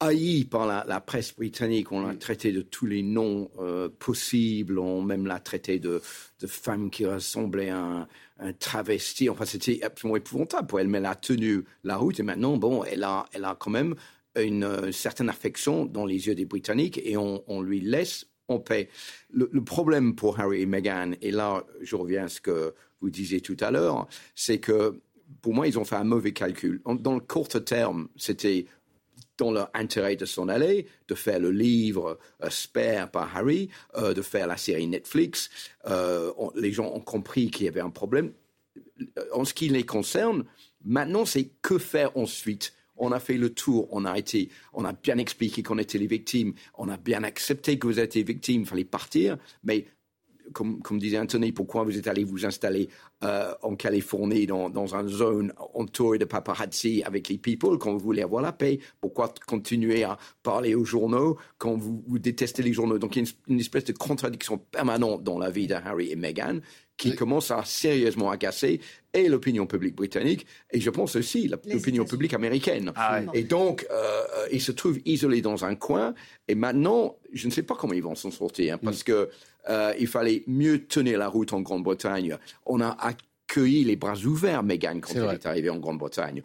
[0.00, 1.92] haïe par la, presse britannique.
[1.92, 4.78] On l'a traité de tous les noms euh, possibles.
[4.78, 6.02] On même l'a traité de,
[6.40, 8.08] de femme qui ressemblait à un,
[8.40, 9.28] un travesti.
[9.28, 10.88] Enfin, c'était absolument épouvantable pour elle.
[10.88, 13.94] Mais elle a tenu la route et maintenant, bon, elle a, elle a quand même
[14.36, 18.26] une, certaine affection dans les yeux des Britanniques et on, on lui laisse
[18.58, 18.88] paix.
[19.32, 23.40] Le, problème pour Harry et Meghan, et là je reviens à ce que vous disiez
[23.40, 25.00] tout à l'heure, c'est que
[25.40, 26.82] pour moi ils ont fait un mauvais calcul.
[26.84, 28.66] Dans le court terme, c'était
[29.40, 34.12] dans leur intérêt de s'en aller, de faire le livre euh, Spare par Harry, euh,
[34.14, 35.50] de faire la série Netflix.
[35.86, 38.32] Euh, les gens ont compris qu'il y avait un problème.
[39.32, 40.44] En ce qui les concerne,
[40.84, 44.92] maintenant, c'est que faire ensuite on a fait le tour, on a été, on a
[44.92, 48.66] bien expliqué qu'on était les victimes, on a bien accepté que vous étiez victimes, il
[48.66, 49.86] fallait partir, mais
[50.52, 52.88] comme, disait Anthony, pourquoi vous êtes allé vous installer
[53.22, 57.98] euh, en Californie dans, dans une zone entourée de paparazzi avec les people quand vous
[57.98, 58.80] voulez avoir la paix?
[59.00, 62.98] Pourquoi continuer à parler aux journaux quand vous, détestez les journaux?
[62.98, 66.16] Donc il y a une, espèce de contradiction permanente dans la vie de Harry et
[66.16, 66.60] Meghan
[66.96, 68.78] qui commence à sérieusement agacer
[69.14, 72.92] et l'opinion publique britannique et je pense aussi l'opinion publique américaine.
[72.94, 74.22] Ah et donc, euh,
[74.52, 76.14] ils se trouvent isolés dans un coin
[76.46, 79.04] et maintenant, je ne sais pas comment ils vont s'en sortir hein, parce mm.
[79.04, 79.30] que
[79.68, 82.36] euh, il fallait mieux tenir la route en Grande-Bretagne.
[82.66, 86.42] On a accueilli les bras ouverts Meghan quand elle est arrivée en Grande-Bretagne.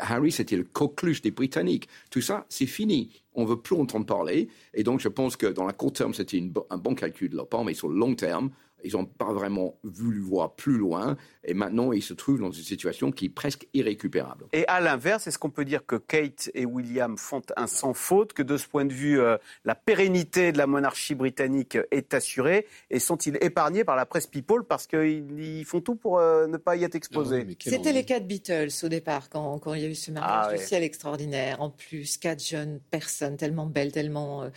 [0.00, 1.88] Harry, c'était le coqueluche des Britanniques.
[2.10, 3.22] Tout ça, c'est fini.
[3.34, 4.48] On veut plus entendre parler.
[4.74, 7.48] Et donc, je pense que dans la court terme, c'était un bon calcul de leur
[7.48, 8.50] part, mais sur le long terme,
[8.84, 11.16] ils n'ont pas vraiment voulu voir plus loin.
[11.44, 14.46] Et maintenant, ils se trouvent dans une situation qui est presque irrécupérable.
[14.52, 18.32] Et à l'inverse, est-ce qu'on peut dire que Kate et William font un sans faute,
[18.32, 22.66] que de ce point de vue, euh, la pérennité de la monarchie britannique est assurée
[22.90, 26.76] Et sont-ils épargnés par la presse People parce qu'ils font tout pour euh, ne pas
[26.76, 27.46] y être exposés?
[27.60, 30.64] C'était les quatre Beatles au départ, quand, quand, il y a eu ce mariage ah,
[30.64, 31.60] ciel extraordinaire.
[31.60, 34.50] En plus, quatre jeunes personnes tellement belles, tellement euh,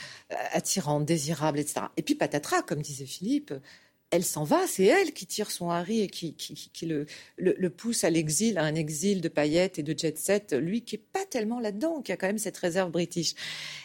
[0.54, 1.88] attirantes, désirables, etc.
[1.98, 3.54] Et puis patatras, comme disait Philippe
[4.16, 6.36] elle s'en va, c'est elle qui tire son Harry et qui,
[7.38, 10.96] le, pousse à l'exil, à un exil de paillettes et de jet set, lui qui
[10.96, 13.34] est pas tellement là-dedans, qui a quand même cette réserve british.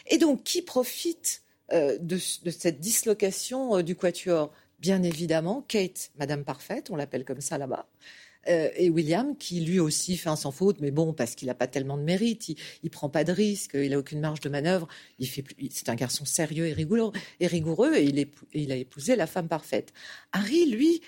[0.07, 4.51] Et donc, qui profite euh, de, cette dislocation euh, du quatuor?
[4.79, 7.87] Bien évidemment, Kate, Madame Parfaite, on l'appelle comme ça là-bas,
[8.47, 11.53] euh, et William, qui lui aussi fait un sans faute, mais bon, parce qu'il n'a
[11.53, 14.49] pas tellement de mérite, il, ne prend pas de risque, il a aucune marge de
[14.49, 14.87] manœuvre,
[15.19, 19.15] il fait, c'est un garçon sérieux et rigoureux, et, rigoureux, et il, il a épousé
[19.15, 19.93] la femme parfaite.
[20.31, 21.01] Harry, lui,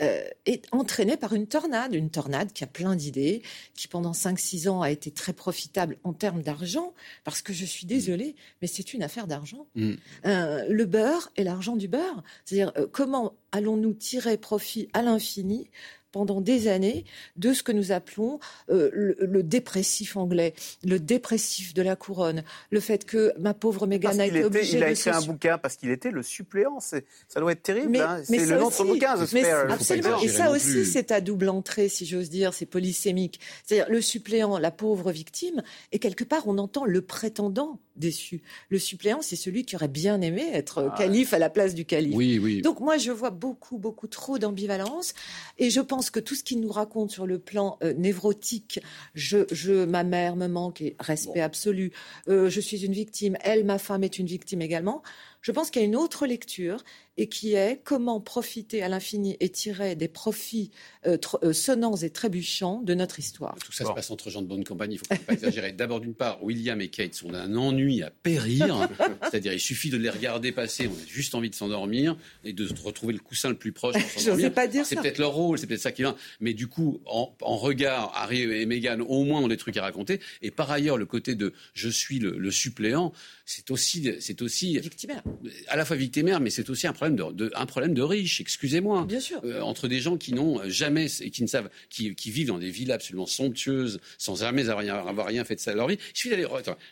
[0.00, 3.42] euh, est entraîné par une tornade, une tornade qui a plein d'idées,
[3.74, 7.84] qui pendant 5-6 ans a été très profitable en termes d'argent, parce que je suis
[7.84, 9.66] désolée, mais c'est une affaire d'argent.
[9.74, 9.92] Mm.
[10.24, 15.68] Euh, le beurre et l'argent du beurre, c'est-à-dire comment allons-nous tirer profit à l'infini
[16.12, 17.04] pendant des années
[17.36, 18.40] de ce que nous appelons
[18.70, 20.54] euh, le, dépressif anglais,
[20.84, 24.82] le dépressif de la couronne, le fait que ma pauvre Meghan a été obligée Il
[24.84, 26.80] a écrit un bouquin parce qu'il était le suppléant.
[26.80, 27.00] Ça
[27.36, 27.96] doit être terrible.
[27.98, 28.20] Hein.
[28.24, 29.70] c'est le nom de son bouquin, The Spare.
[29.70, 30.20] Absolument.
[30.20, 32.54] Et ça aussi, c'est à double entrée, si j'ose dire.
[32.54, 33.40] C'est polysémique.
[33.64, 38.42] C'est-à-dire le suppléant, la pauvre victime, et quelque part, on entend le prétendant déçu.
[38.70, 40.94] Le suppléant, c'est celui qui aurait bien aimé être ah.
[40.96, 42.14] calife à la place du calife.
[42.14, 42.62] Oui, oui.
[42.62, 45.14] Donc moi, je vois beaucoup, beaucoup trop d'ambivalence,
[45.58, 48.80] et je pense que tout ce qu'il nous raconte sur le plan euh, névrotique,
[49.14, 51.92] je, je, ma mère me manque, et respect absolu,
[52.28, 55.02] euh, je suis une victime, elle, ma femme, est une victime également.
[55.42, 56.82] Je pense qu'il y a une autre lecture
[57.20, 60.70] et qui est comment profiter à l'infini et tirer des profits
[61.06, 63.56] euh, euh, sonnants et trébuchants de notre histoire.
[63.62, 65.72] Tout ça se passe entre gens de bonne compagnie, il ne faut pas exagérer.
[65.72, 68.88] D'abord, d'une part, William et Kate sont d'un ennui à périr,
[69.24, 72.66] c'est-à-dire il suffit de les regarder passer, on a juste envie de s'endormir et de
[72.82, 73.96] retrouver le coussin le plus proche.
[74.18, 76.16] Je n'osais pas dire C'est peut-être leur rôle, c'est peut-être ça qui vient.
[76.40, 80.20] Mais du coup, en, regard, Harry et Meghan au moins ont des trucs à raconter.
[80.40, 83.12] Et par ailleurs, le côté de je suis le, suppléant,
[83.44, 85.22] c'est aussi, c'est aussi victimaire.
[85.68, 88.40] À la fois victimaire, mais c'est aussi un problème de, un problème de riches.
[88.40, 89.04] Excusez-moi.
[89.06, 89.40] Bien sûr.
[89.44, 92.70] Euh, entre des gens qui n'ont jamais et qui ne savent, qui, vivent dans des
[92.70, 95.98] villas absolument somptueuses, sans jamais avoir rien, avoir rien fait de ça leur vie.
[96.14, 96.46] Il suffit d'aller.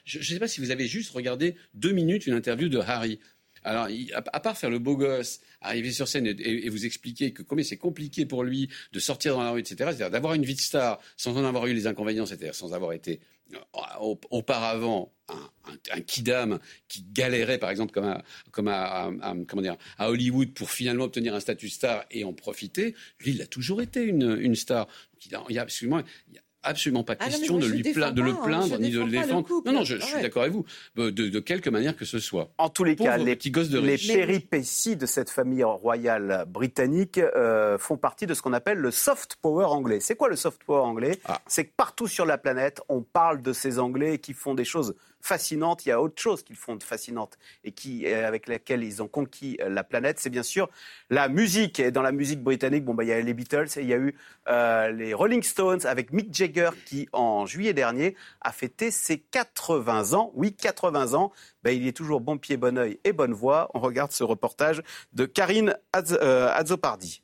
[0.04, 3.18] Je ne sais pas si vous avez juste regardé deux minutes une interview de Harry.
[3.64, 7.64] Alors, à part faire le beau gosse, arriver sur scène et, vous expliquer que combien
[7.64, 10.60] c'est compliqué pour lui de sortir dans la rue, etc., c'est-à-dire d'avoir une vie de
[10.60, 13.20] star sans en avoir eu les inconvénients, c'est-à-dire sans avoir été
[13.54, 15.50] euh, auparavant un,
[15.92, 21.04] un, kidam qui galérait par exemple comme, à, comme comment dire, à Hollywood pour finalement
[21.04, 24.86] obtenir un statut star et en profiter, lui il a toujours été une, star.
[25.24, 28.40] Il y a, il y a, absolument pas ah question de, lui de le hein,
[28.44, 29.46] plaindre ni de le défendre.
[29.64, 30.64] Non, non, je, suis d'accord avec vous,
[30.96, 32.50] de, quelque manière que ce soit.
[32.58, 37.96] En tous les cas, les, de les péripéties de cette famille royale britannique euh, font
[37.96, 40.00] partie de ce qu'on appelle le soft power anglais.
[40.00, 41.18] C'est quoi le soft power anglais?
[41.24, 41.40] Ah.
[41.46, 44.94] C'est que partout sur la planète, on parle de ces Anglais qui font des choses
[45.20, 45.86] fascinante.
[45.86, 49.02] Il y a autre chose qu'ils font de fascinante et qui, euh, avec laquelle ils
[49.02, 50.68] ont conquis euh, la planète, c'est bien sûr
[51.10, 51.80] la musique.
[51.80, 53.92] Et dans la musique britannique, bon, bah, il y a les Beatles et il y
[53.92, 54.14] a eu
[54.48, 60.14] euh, les Rolling Stones avec Mick Jagger qui, en juillet dernier, a fêté ses 80
[60.14, 60.30] ans.
[60.34, 61.32] Oui, 80 ans.
[61.62, 63.70] Bah, il est toujours bon pied, bon oeil et bonne voix.
[63.74, 67.22] On regarde ce reportage de Karine Azzopardi.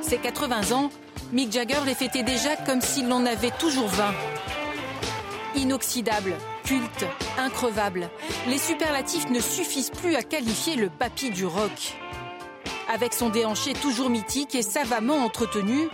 [0.00, 0.90] Ses 80 ans,
[1.32, 4.14] Mick Jagger les fêtait déjà comme s'il en avait toujours 20.
[5.56, 6.34] Inoxydable,
[6.64, 7.06] culte,
[7.38, 8.10] increvable,
[8.48, 11.96] les superlatifs ne suffisent plus à qualifier le papy du rock.
[12.92, 15.88] Avec son déhanché toujours mythique et savamment entretenu,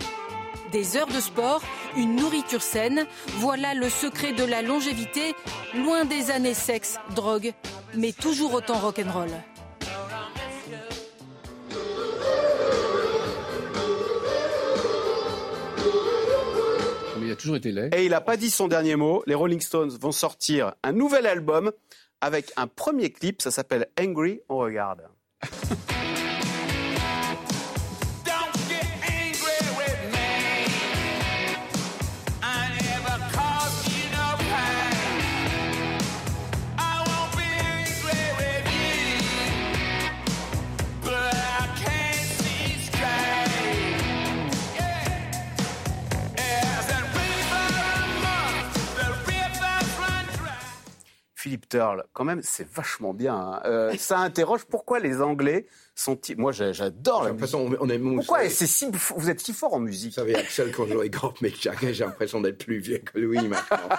[0.71, 1.61] des heures de sport,
[1.95, 3.05] une nourriture saine,
[3.37, 5.33] voilà le secret de la longévité,
[5.75, 7.53] loin des années sexe, drogue,
[7.95, 9.31] mais toujours autant rock'n'roll.
[17.35, 17.95] Toujours été laid.
[17.95, 19.23] Et il n'a pas dit son dernier mot.
[19.27, 21.71] Les Rolling Stones vont sortir un nouvel album
[22.21, 23.41] avec un premier clip.
[23.41, 24.41] Ça s'appelle Angry.
[24.49, 25.01] On regarde.
[52.13, 53.35] Quand même, c'est vachement bien.
[53.35, 53.61] Hein.
[53.65, 56.19] Euh, ça interroge pourquoi les Anglais sont.
[56.37, 57.55] Moi, j'adore la musique.
[57.55, 60.11] On, on est pourquoi c'est si, vous êtes si fort en musique?
[60.11, 63.47] Vous savez, Axel, quand je regarde Mick Jagger, j'ai l'impression d'être plus vieux que lui
[63.47, 63.89] maintenant.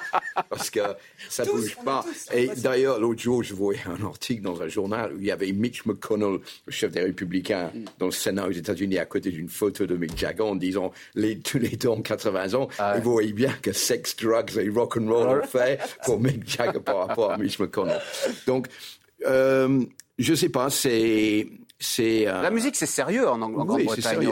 [0.49, 0.81] parce que
[1.29, 2.05] ça ne bouge pas.
[2.33, 5.53] Et d'ailleurs, l'autre jour, je voyais un article dans un journal où il y avait
[5.53, 7.85] Mitch McConnell, le chef des Républicains, mm.
[7.99, 11.39] dans le Sénat aux États-Unis, à côté d'une photo de Mick Jagger en disant les,
[11.39, 12.69] tous les deux en 80 ans.
[12.79, 16.21] Ah, et vous voyez bien que sex, drugs et rock and roll ont fait pour
[16.21, 18.01] Mick Jagger par rapport à McConnell.
[18.47, 18.69] Donc,
[19.27, 19.85] euh,
[20.19, 21.49] je sais pas, c'est
[21.85, 24.29] c'est euh, la musique, c'est sérieux en, Grande-Bretagne.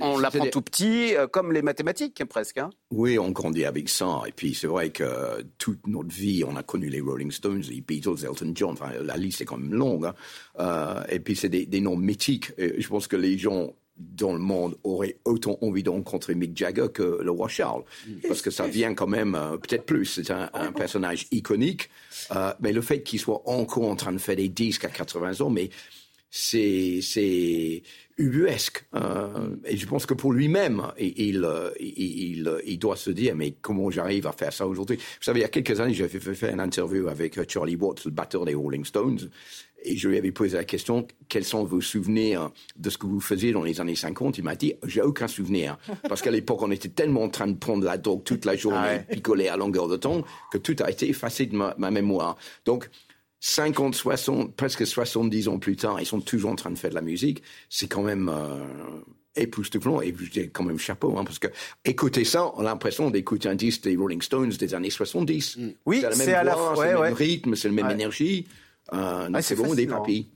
[0.00, 2.58] on l'apprend tout petit, euh, comme les mathématiques presque.
[2.58, 2.70] Hein.
[2.90, 4.22] Oui, on grandit avec ça.
[4.26, 7.80] Et puis c'est vrai que toute notre vie, on a connu les Rolling Stones, les
[7.80, 8.72] Beatles, Elton John.
[8.72, 10.06] Enfin, la liste est quand même longue.
[10.06, 10.14] Hein.
[10.58, 12.52] Euh, et puis c'est des, des, noms mythiques.
[12.58, 16.56] Et je pense que les gens dans le monde auraient autant envie de rencontrer Mick
[16.56, 17.82] Jagger que le roi Charles,
[18.26, 20.06] parce que ça vient quand même peut-être plus.
[20.06, 21.90] C'est un, un, personnage iconique,
[22.60, 25.50] mais le fait qu'il soit encore en train de faire des disques à 80 ans,
[25.50, 25.70] mais
[26.30, 27.82] c'est c'est
[28.20, 28.84] ubuesque.
[28.94, 31.46] Euh, et je pense que pour lui-même, il,
[31.80, 34.96] il, il, doit se dire, mais comment j'arrive à faire ça aujourd'hui?
[34.96, 38.04] Vous savez, il y a quelques années, j'avais fait une interview avec euh, Charlie Watts,
[38.04, 39.30] le batteur des Rolling Stones,
[39.82, 43.20] et je lui avais posé la question, quels sont vos souvenirs de ce que vous
[43.20, 45.78] faisiez dans les années 50 Il m'a dit, j'ai aucun souvenir.
[46.08, 48.98] Parce qu'à l'époque, on était tellement en train de prendre la drogue toute la journée,
[49.00, 50.22] ah picoler à longueur de temps,
[50.52, 52.36] que tout a été effacé de ma, ma mémoire.
[52.64, 52.90] Donc,
[53.40, 56.94] 50, 60, presque 70 ans plus tard, ils sont toujours en train de faire de
[56.94, 57.42] la musique.
[57.70, 58.58] C'est quand même euh,
[59.34, 61.48] époustouflant et je dis quand même chapeau, hein, parce que
[61.84, 65.56] écouter ça, on a l'impression d'écouter un disque des Rolling Stones des années 70.
[65.56, 65.68] Mm.
[65.86, 68.46] Oui, c'est à la fois, c'est le même rythme, c'est la même énergie.
[68.92, 70.28] Euh, c'est vraiment des papilles.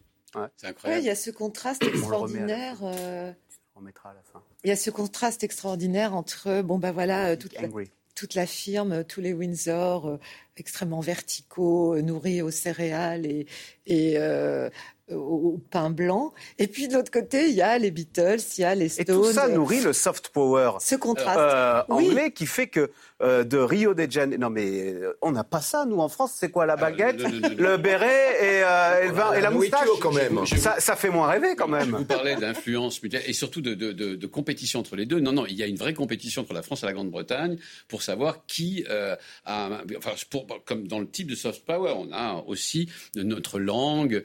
[0.57, 1.03] C'est incroyable.
[1.03, 2.79] il y a ce contraste extraordinaire.
[2.83, 3.33] Euh,
[3.77, 4.43] on à la fin.
[4.65, 7.69] Il y a ce contraste extraordinaire entre bon ben voilà toute la,
[8.15, 10.19] toute la firme, tous les Windsor euh,
[10.57, 13.47] extrêmement verticaux, euh, nourris aux céréales et,
[13.87, 14.71] et euh,
[15.11, 16.33] au pain blanc.
[16.59, 19.03] Et puis de l'autre côté, il y a les Beatles, il y a les Stones.
[19.03, 21.91] Et tout ça nourrit le soft power Ce contraste.
[21.91, 22.91] anglais qui fait que
[23.23, 24.41] euh, de Rio de Janeiro.
[24.41, 26.33] Non, mais euh, on n'a pas ça, nous, en France.
[26.37, 27.21] C'est quoi la baguette,
[27.59, 28.07] le béret
[28.43, 30.45] et, euh, et, la moustache quand même.
[30.45, 31.91] Ça, ça, fait moins rêver, quand même.
[31.91, 35.21] Vous parlez d'influence et surtout de, de, de, de, compétition entre les deux.
[35.21, 37.57] Non, non, il y a une vraie compétition entre la France et la Grande-Bretagne
[37.89, 39.17] pour savoir qui a.
[39.47, 44.25] Enfin, pour, comme dans le type de soft power, on a aussi notre langue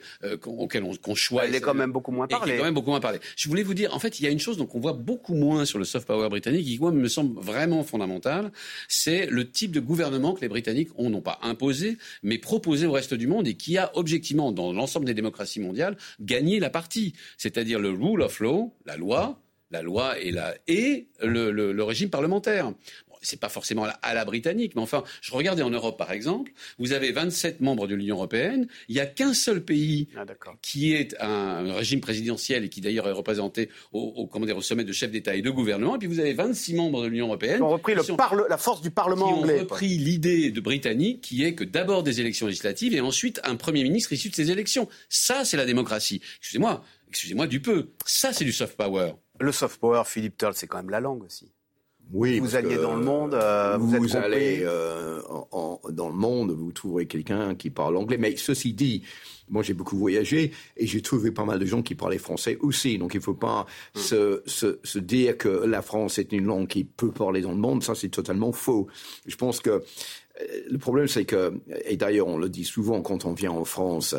[0.70, 1.50] auquel on qu'on choisit.
[1.50, 2.56] Elle est quand même beaucoup moins parlée.
[2.56, 3.18] quand même beaucoup moins parlée.
[3.36, 5.34] Je voulais vous dire, en fait, il y a une chose donc on voit beaucoup
[5.34, 8.52] moins sur le soft power britannique qui, moi, me semble vraiment fondamentale
[8.88, 12.92] c'est le type de gouvernement que les Britanniques ont non pas imposé, mais proposé au
[12.92, 17.14] reste du monde et qui a objectivement, dans l'ensemble des démocraties mondiales, gagné la partie.
[17.36, 19.40] C'est-à-dire le rule of law, la loi,
[19.70, 22.72] la loi et, la, et le régime parlementaire
[23.22, 26.92] c'est pas forcément à la, britannique, mais enfin, je regardais en Europe par exemple, vous
[26.92, 30.24] avez 27 membres de l'Union européenne, il n'y a qu'un seul pays ah,
[30.62, 34.84] qui est un, régime présidentiel et qui d'ailleurs est représenté au, comment dire, au sommet
[34.84, 37.56] de chefs d'État et de gouvernement, et puis vous avez 26 membres de l'Union européenne
[37.56, 39.56] qui ont repris la force du Parlement qui anglais.
[39.56, 43.56] ont repris l'idée de britannique qui est que d'abord des élections législatives et ensuite un
[43.56, 44.88] Premier ministre issu de ces élections.
[45.08, 46.20] Ça, c'est la démocratie.
[46.38, 47.90] Excusez-moi, excusez-moi du peu.
[48.06, 49.12] Ça, c'est du soft power.
[49.38, 51.50] Le soft power, Philippe Turl, c'est quand même la langue aussi.
[52.12, 55.20] Oui, vous alliez dans le monde, euh, vous, allez euh,
[55.90, 58.18] dans le monde, vous trouverez quelqu'un qui parle anglais.
[58.18, 59.02] Mais ceci dit,
[59.48, 62.98] moi j'ai beaucoup voyagé et j'ai trouvé pas mal de gens qui parlaient français aussi.
[62.98, 64.02] Donc il ne faut pas hum.
[64.02, 67.58] se, se, se, dire que la France est une langue qui peut parler dans le
[67.58, 67.84] monde.
[67.84, 68.88] Ça c'est totalement faux.
[69.26, 69.82] Je pense que
[70.70, 74.14] le problème, c'est que, et d'ailleurs, on le dit souvent quand on vient en France,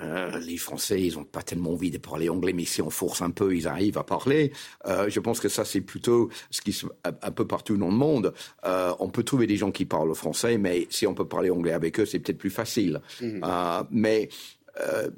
[0.00, 3.22] euh, les Français, ils n'ont pas tellement envie de parler anglais, mais si on force
[3.22, 4.52] un peu, ils arrivent à parler.
[4.86, 7.96] Euh, je pense que ça, c'est plutôt ce qui se un peu partout dans le
[7.96, 8.34] monde.
[8.64, 11.72] Euh, on peut trouver des gens qui parlent français, mais si on peut parler anglais
[11.72, 13.00] avec eux, c'est peut-être plus facile.
[13.20, 13.40] Mmh.
[13.90, 14.28] mais
[14.80, 15.08] euh,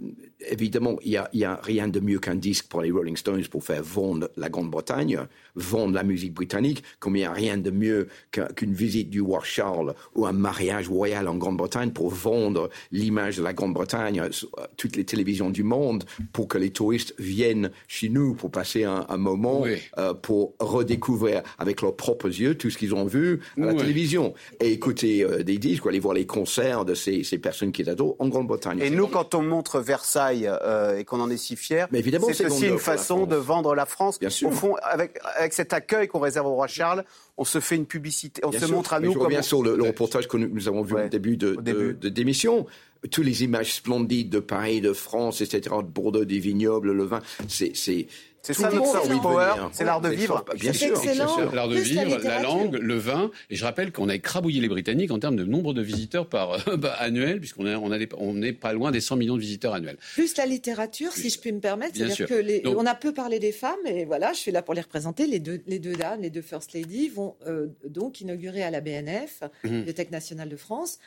[0.51, 3.65] évidemment, il n'y a, a, rien de mieux qu'un disque pour les Rolling Stones pour
[3.65, 5.21] faire vendre la Grande-Bretagne,
[5.55, 9.41] vendre la musique britannique, comme il n'y a rien de mieux qu'une visite du roi
[9.43, 14.29] Charles ou un mariage royal en Grande-Bretagne pour vendre l'image de la Grande-Bretagne à
[14.77, 19.17] toutes les télévisions du monde, pour que les touristes viennent chez nous pour passer un,
[19.17, 19.65] moment,
[19.99, 24.35] euh, pour redécouvrir avec leurs propres yeux tout ce qu'ils ont vu à la télévision.
[24.61, 27.89] Et écouter euh, des disques, ou aller voir les concerts de ces, ces personnes qui
[27.89, 28.81] adorent en Grande-Bretagne.
[28.81, 31.88] Et nous, quand on montre Versailles euh, et qu'on en est si fier,
[32.32, 34.18] c'est aussi une façon de vendre la France.
[34.18, 34.49] Bien sûr.
[34.49, 37.05] Au fond, avec, avec cet accueil qu'on réserve au roi Charles,
[37.38, 39.12] on se fait une publicité, on se montre à nous.
[39.12, 42.66] Je reviens sur le, reportage que nous, avons vu au début de, de, d'émission.
[43.11, 47.20] Toutes les images splendides de Paris, de France, etc., de Bordeaux, des vignobles, le vin,
[47.47, 48.07] c'est
[48.47, 50.44] C'est ça notre soft power, c'est l'art de vivre.
[50.55, 51.51] Bien sûr, excellent.
[51.53, 53.30] L'art de vivre, la, langue, le vin.
[53.51, 56.59] Et je rappelle qu'on a écrabouillé les Britanniques en termes de nombre de visiteurs par
[56.78, 59.97] bah, annuel, puisqu'on est, on est pas loin des 100 millions de visiteurs annuels.
[60.14, 61.94] Plus la littérature, si je puis me permettre.
[61.94, 62.28] Bien C'est-à-dire sûr.
[62.28, 64.74] que les- Donc- on a peu parlé des femmes, et voilà, je suis là pour
[64.74, 65.26] les représenter.
[65.26, 68.80] Les deux, les deux dames, les deux First Lady vont euh, donc inaugurer à la
[68.80, 69.42] BNF.
[69.64, 70.99] Bibliothèque nationale de France,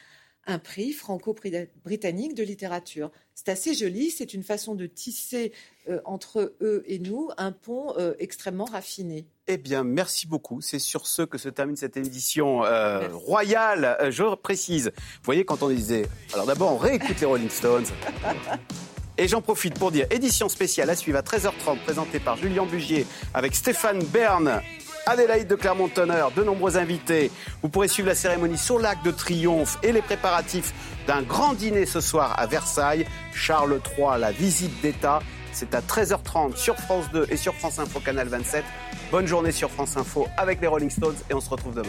[0.50, 3.12] un prix franco-britannique de littérature.
[3.36, 5.54] C'est assez joli, c'est une façon de tisser
[5.88, 9.26] euh, entre eux et nous un pont euh, extrêmement raffiné.
[9.47, 10.60] Eh bien, merci beaucoup.
[10.62, 13.97] C'est sur ce que se termine cette édition euh, royale.
[14.10, 14.91] Je précise.
[14.95, 16.08] Vous voyez, quand on disait.
[16.34, 17.86] Alors d'abord, on réécoute les Rolling Stones.
[19.18, 23.06] Et j'en profite pour dire édition spéciale à suivre à 13h30, présentée par Julien Bugier
[23.34, 24.62] avec Stéphane Bern.
[25.06, 27.32] Adélaïde de Clermont-Tonnerre, de nombreux invités.
[27.62, 30.74] Vous pourrez suivre la cérémonie sur l'Arc de Triomphe et les préparatifs
[31.08, 33.06] d'un grand dîner ce soir à Versailles.
[33.34, 35.20] Charles III, la visite d'État.
[35.52, 38.64] C'est à 13h30 sur France 2 et sur France Info Canal 27.
[39.12, 41.88] Bonne journée sur France Info avec les Rolling Stones et on se retrouve demain.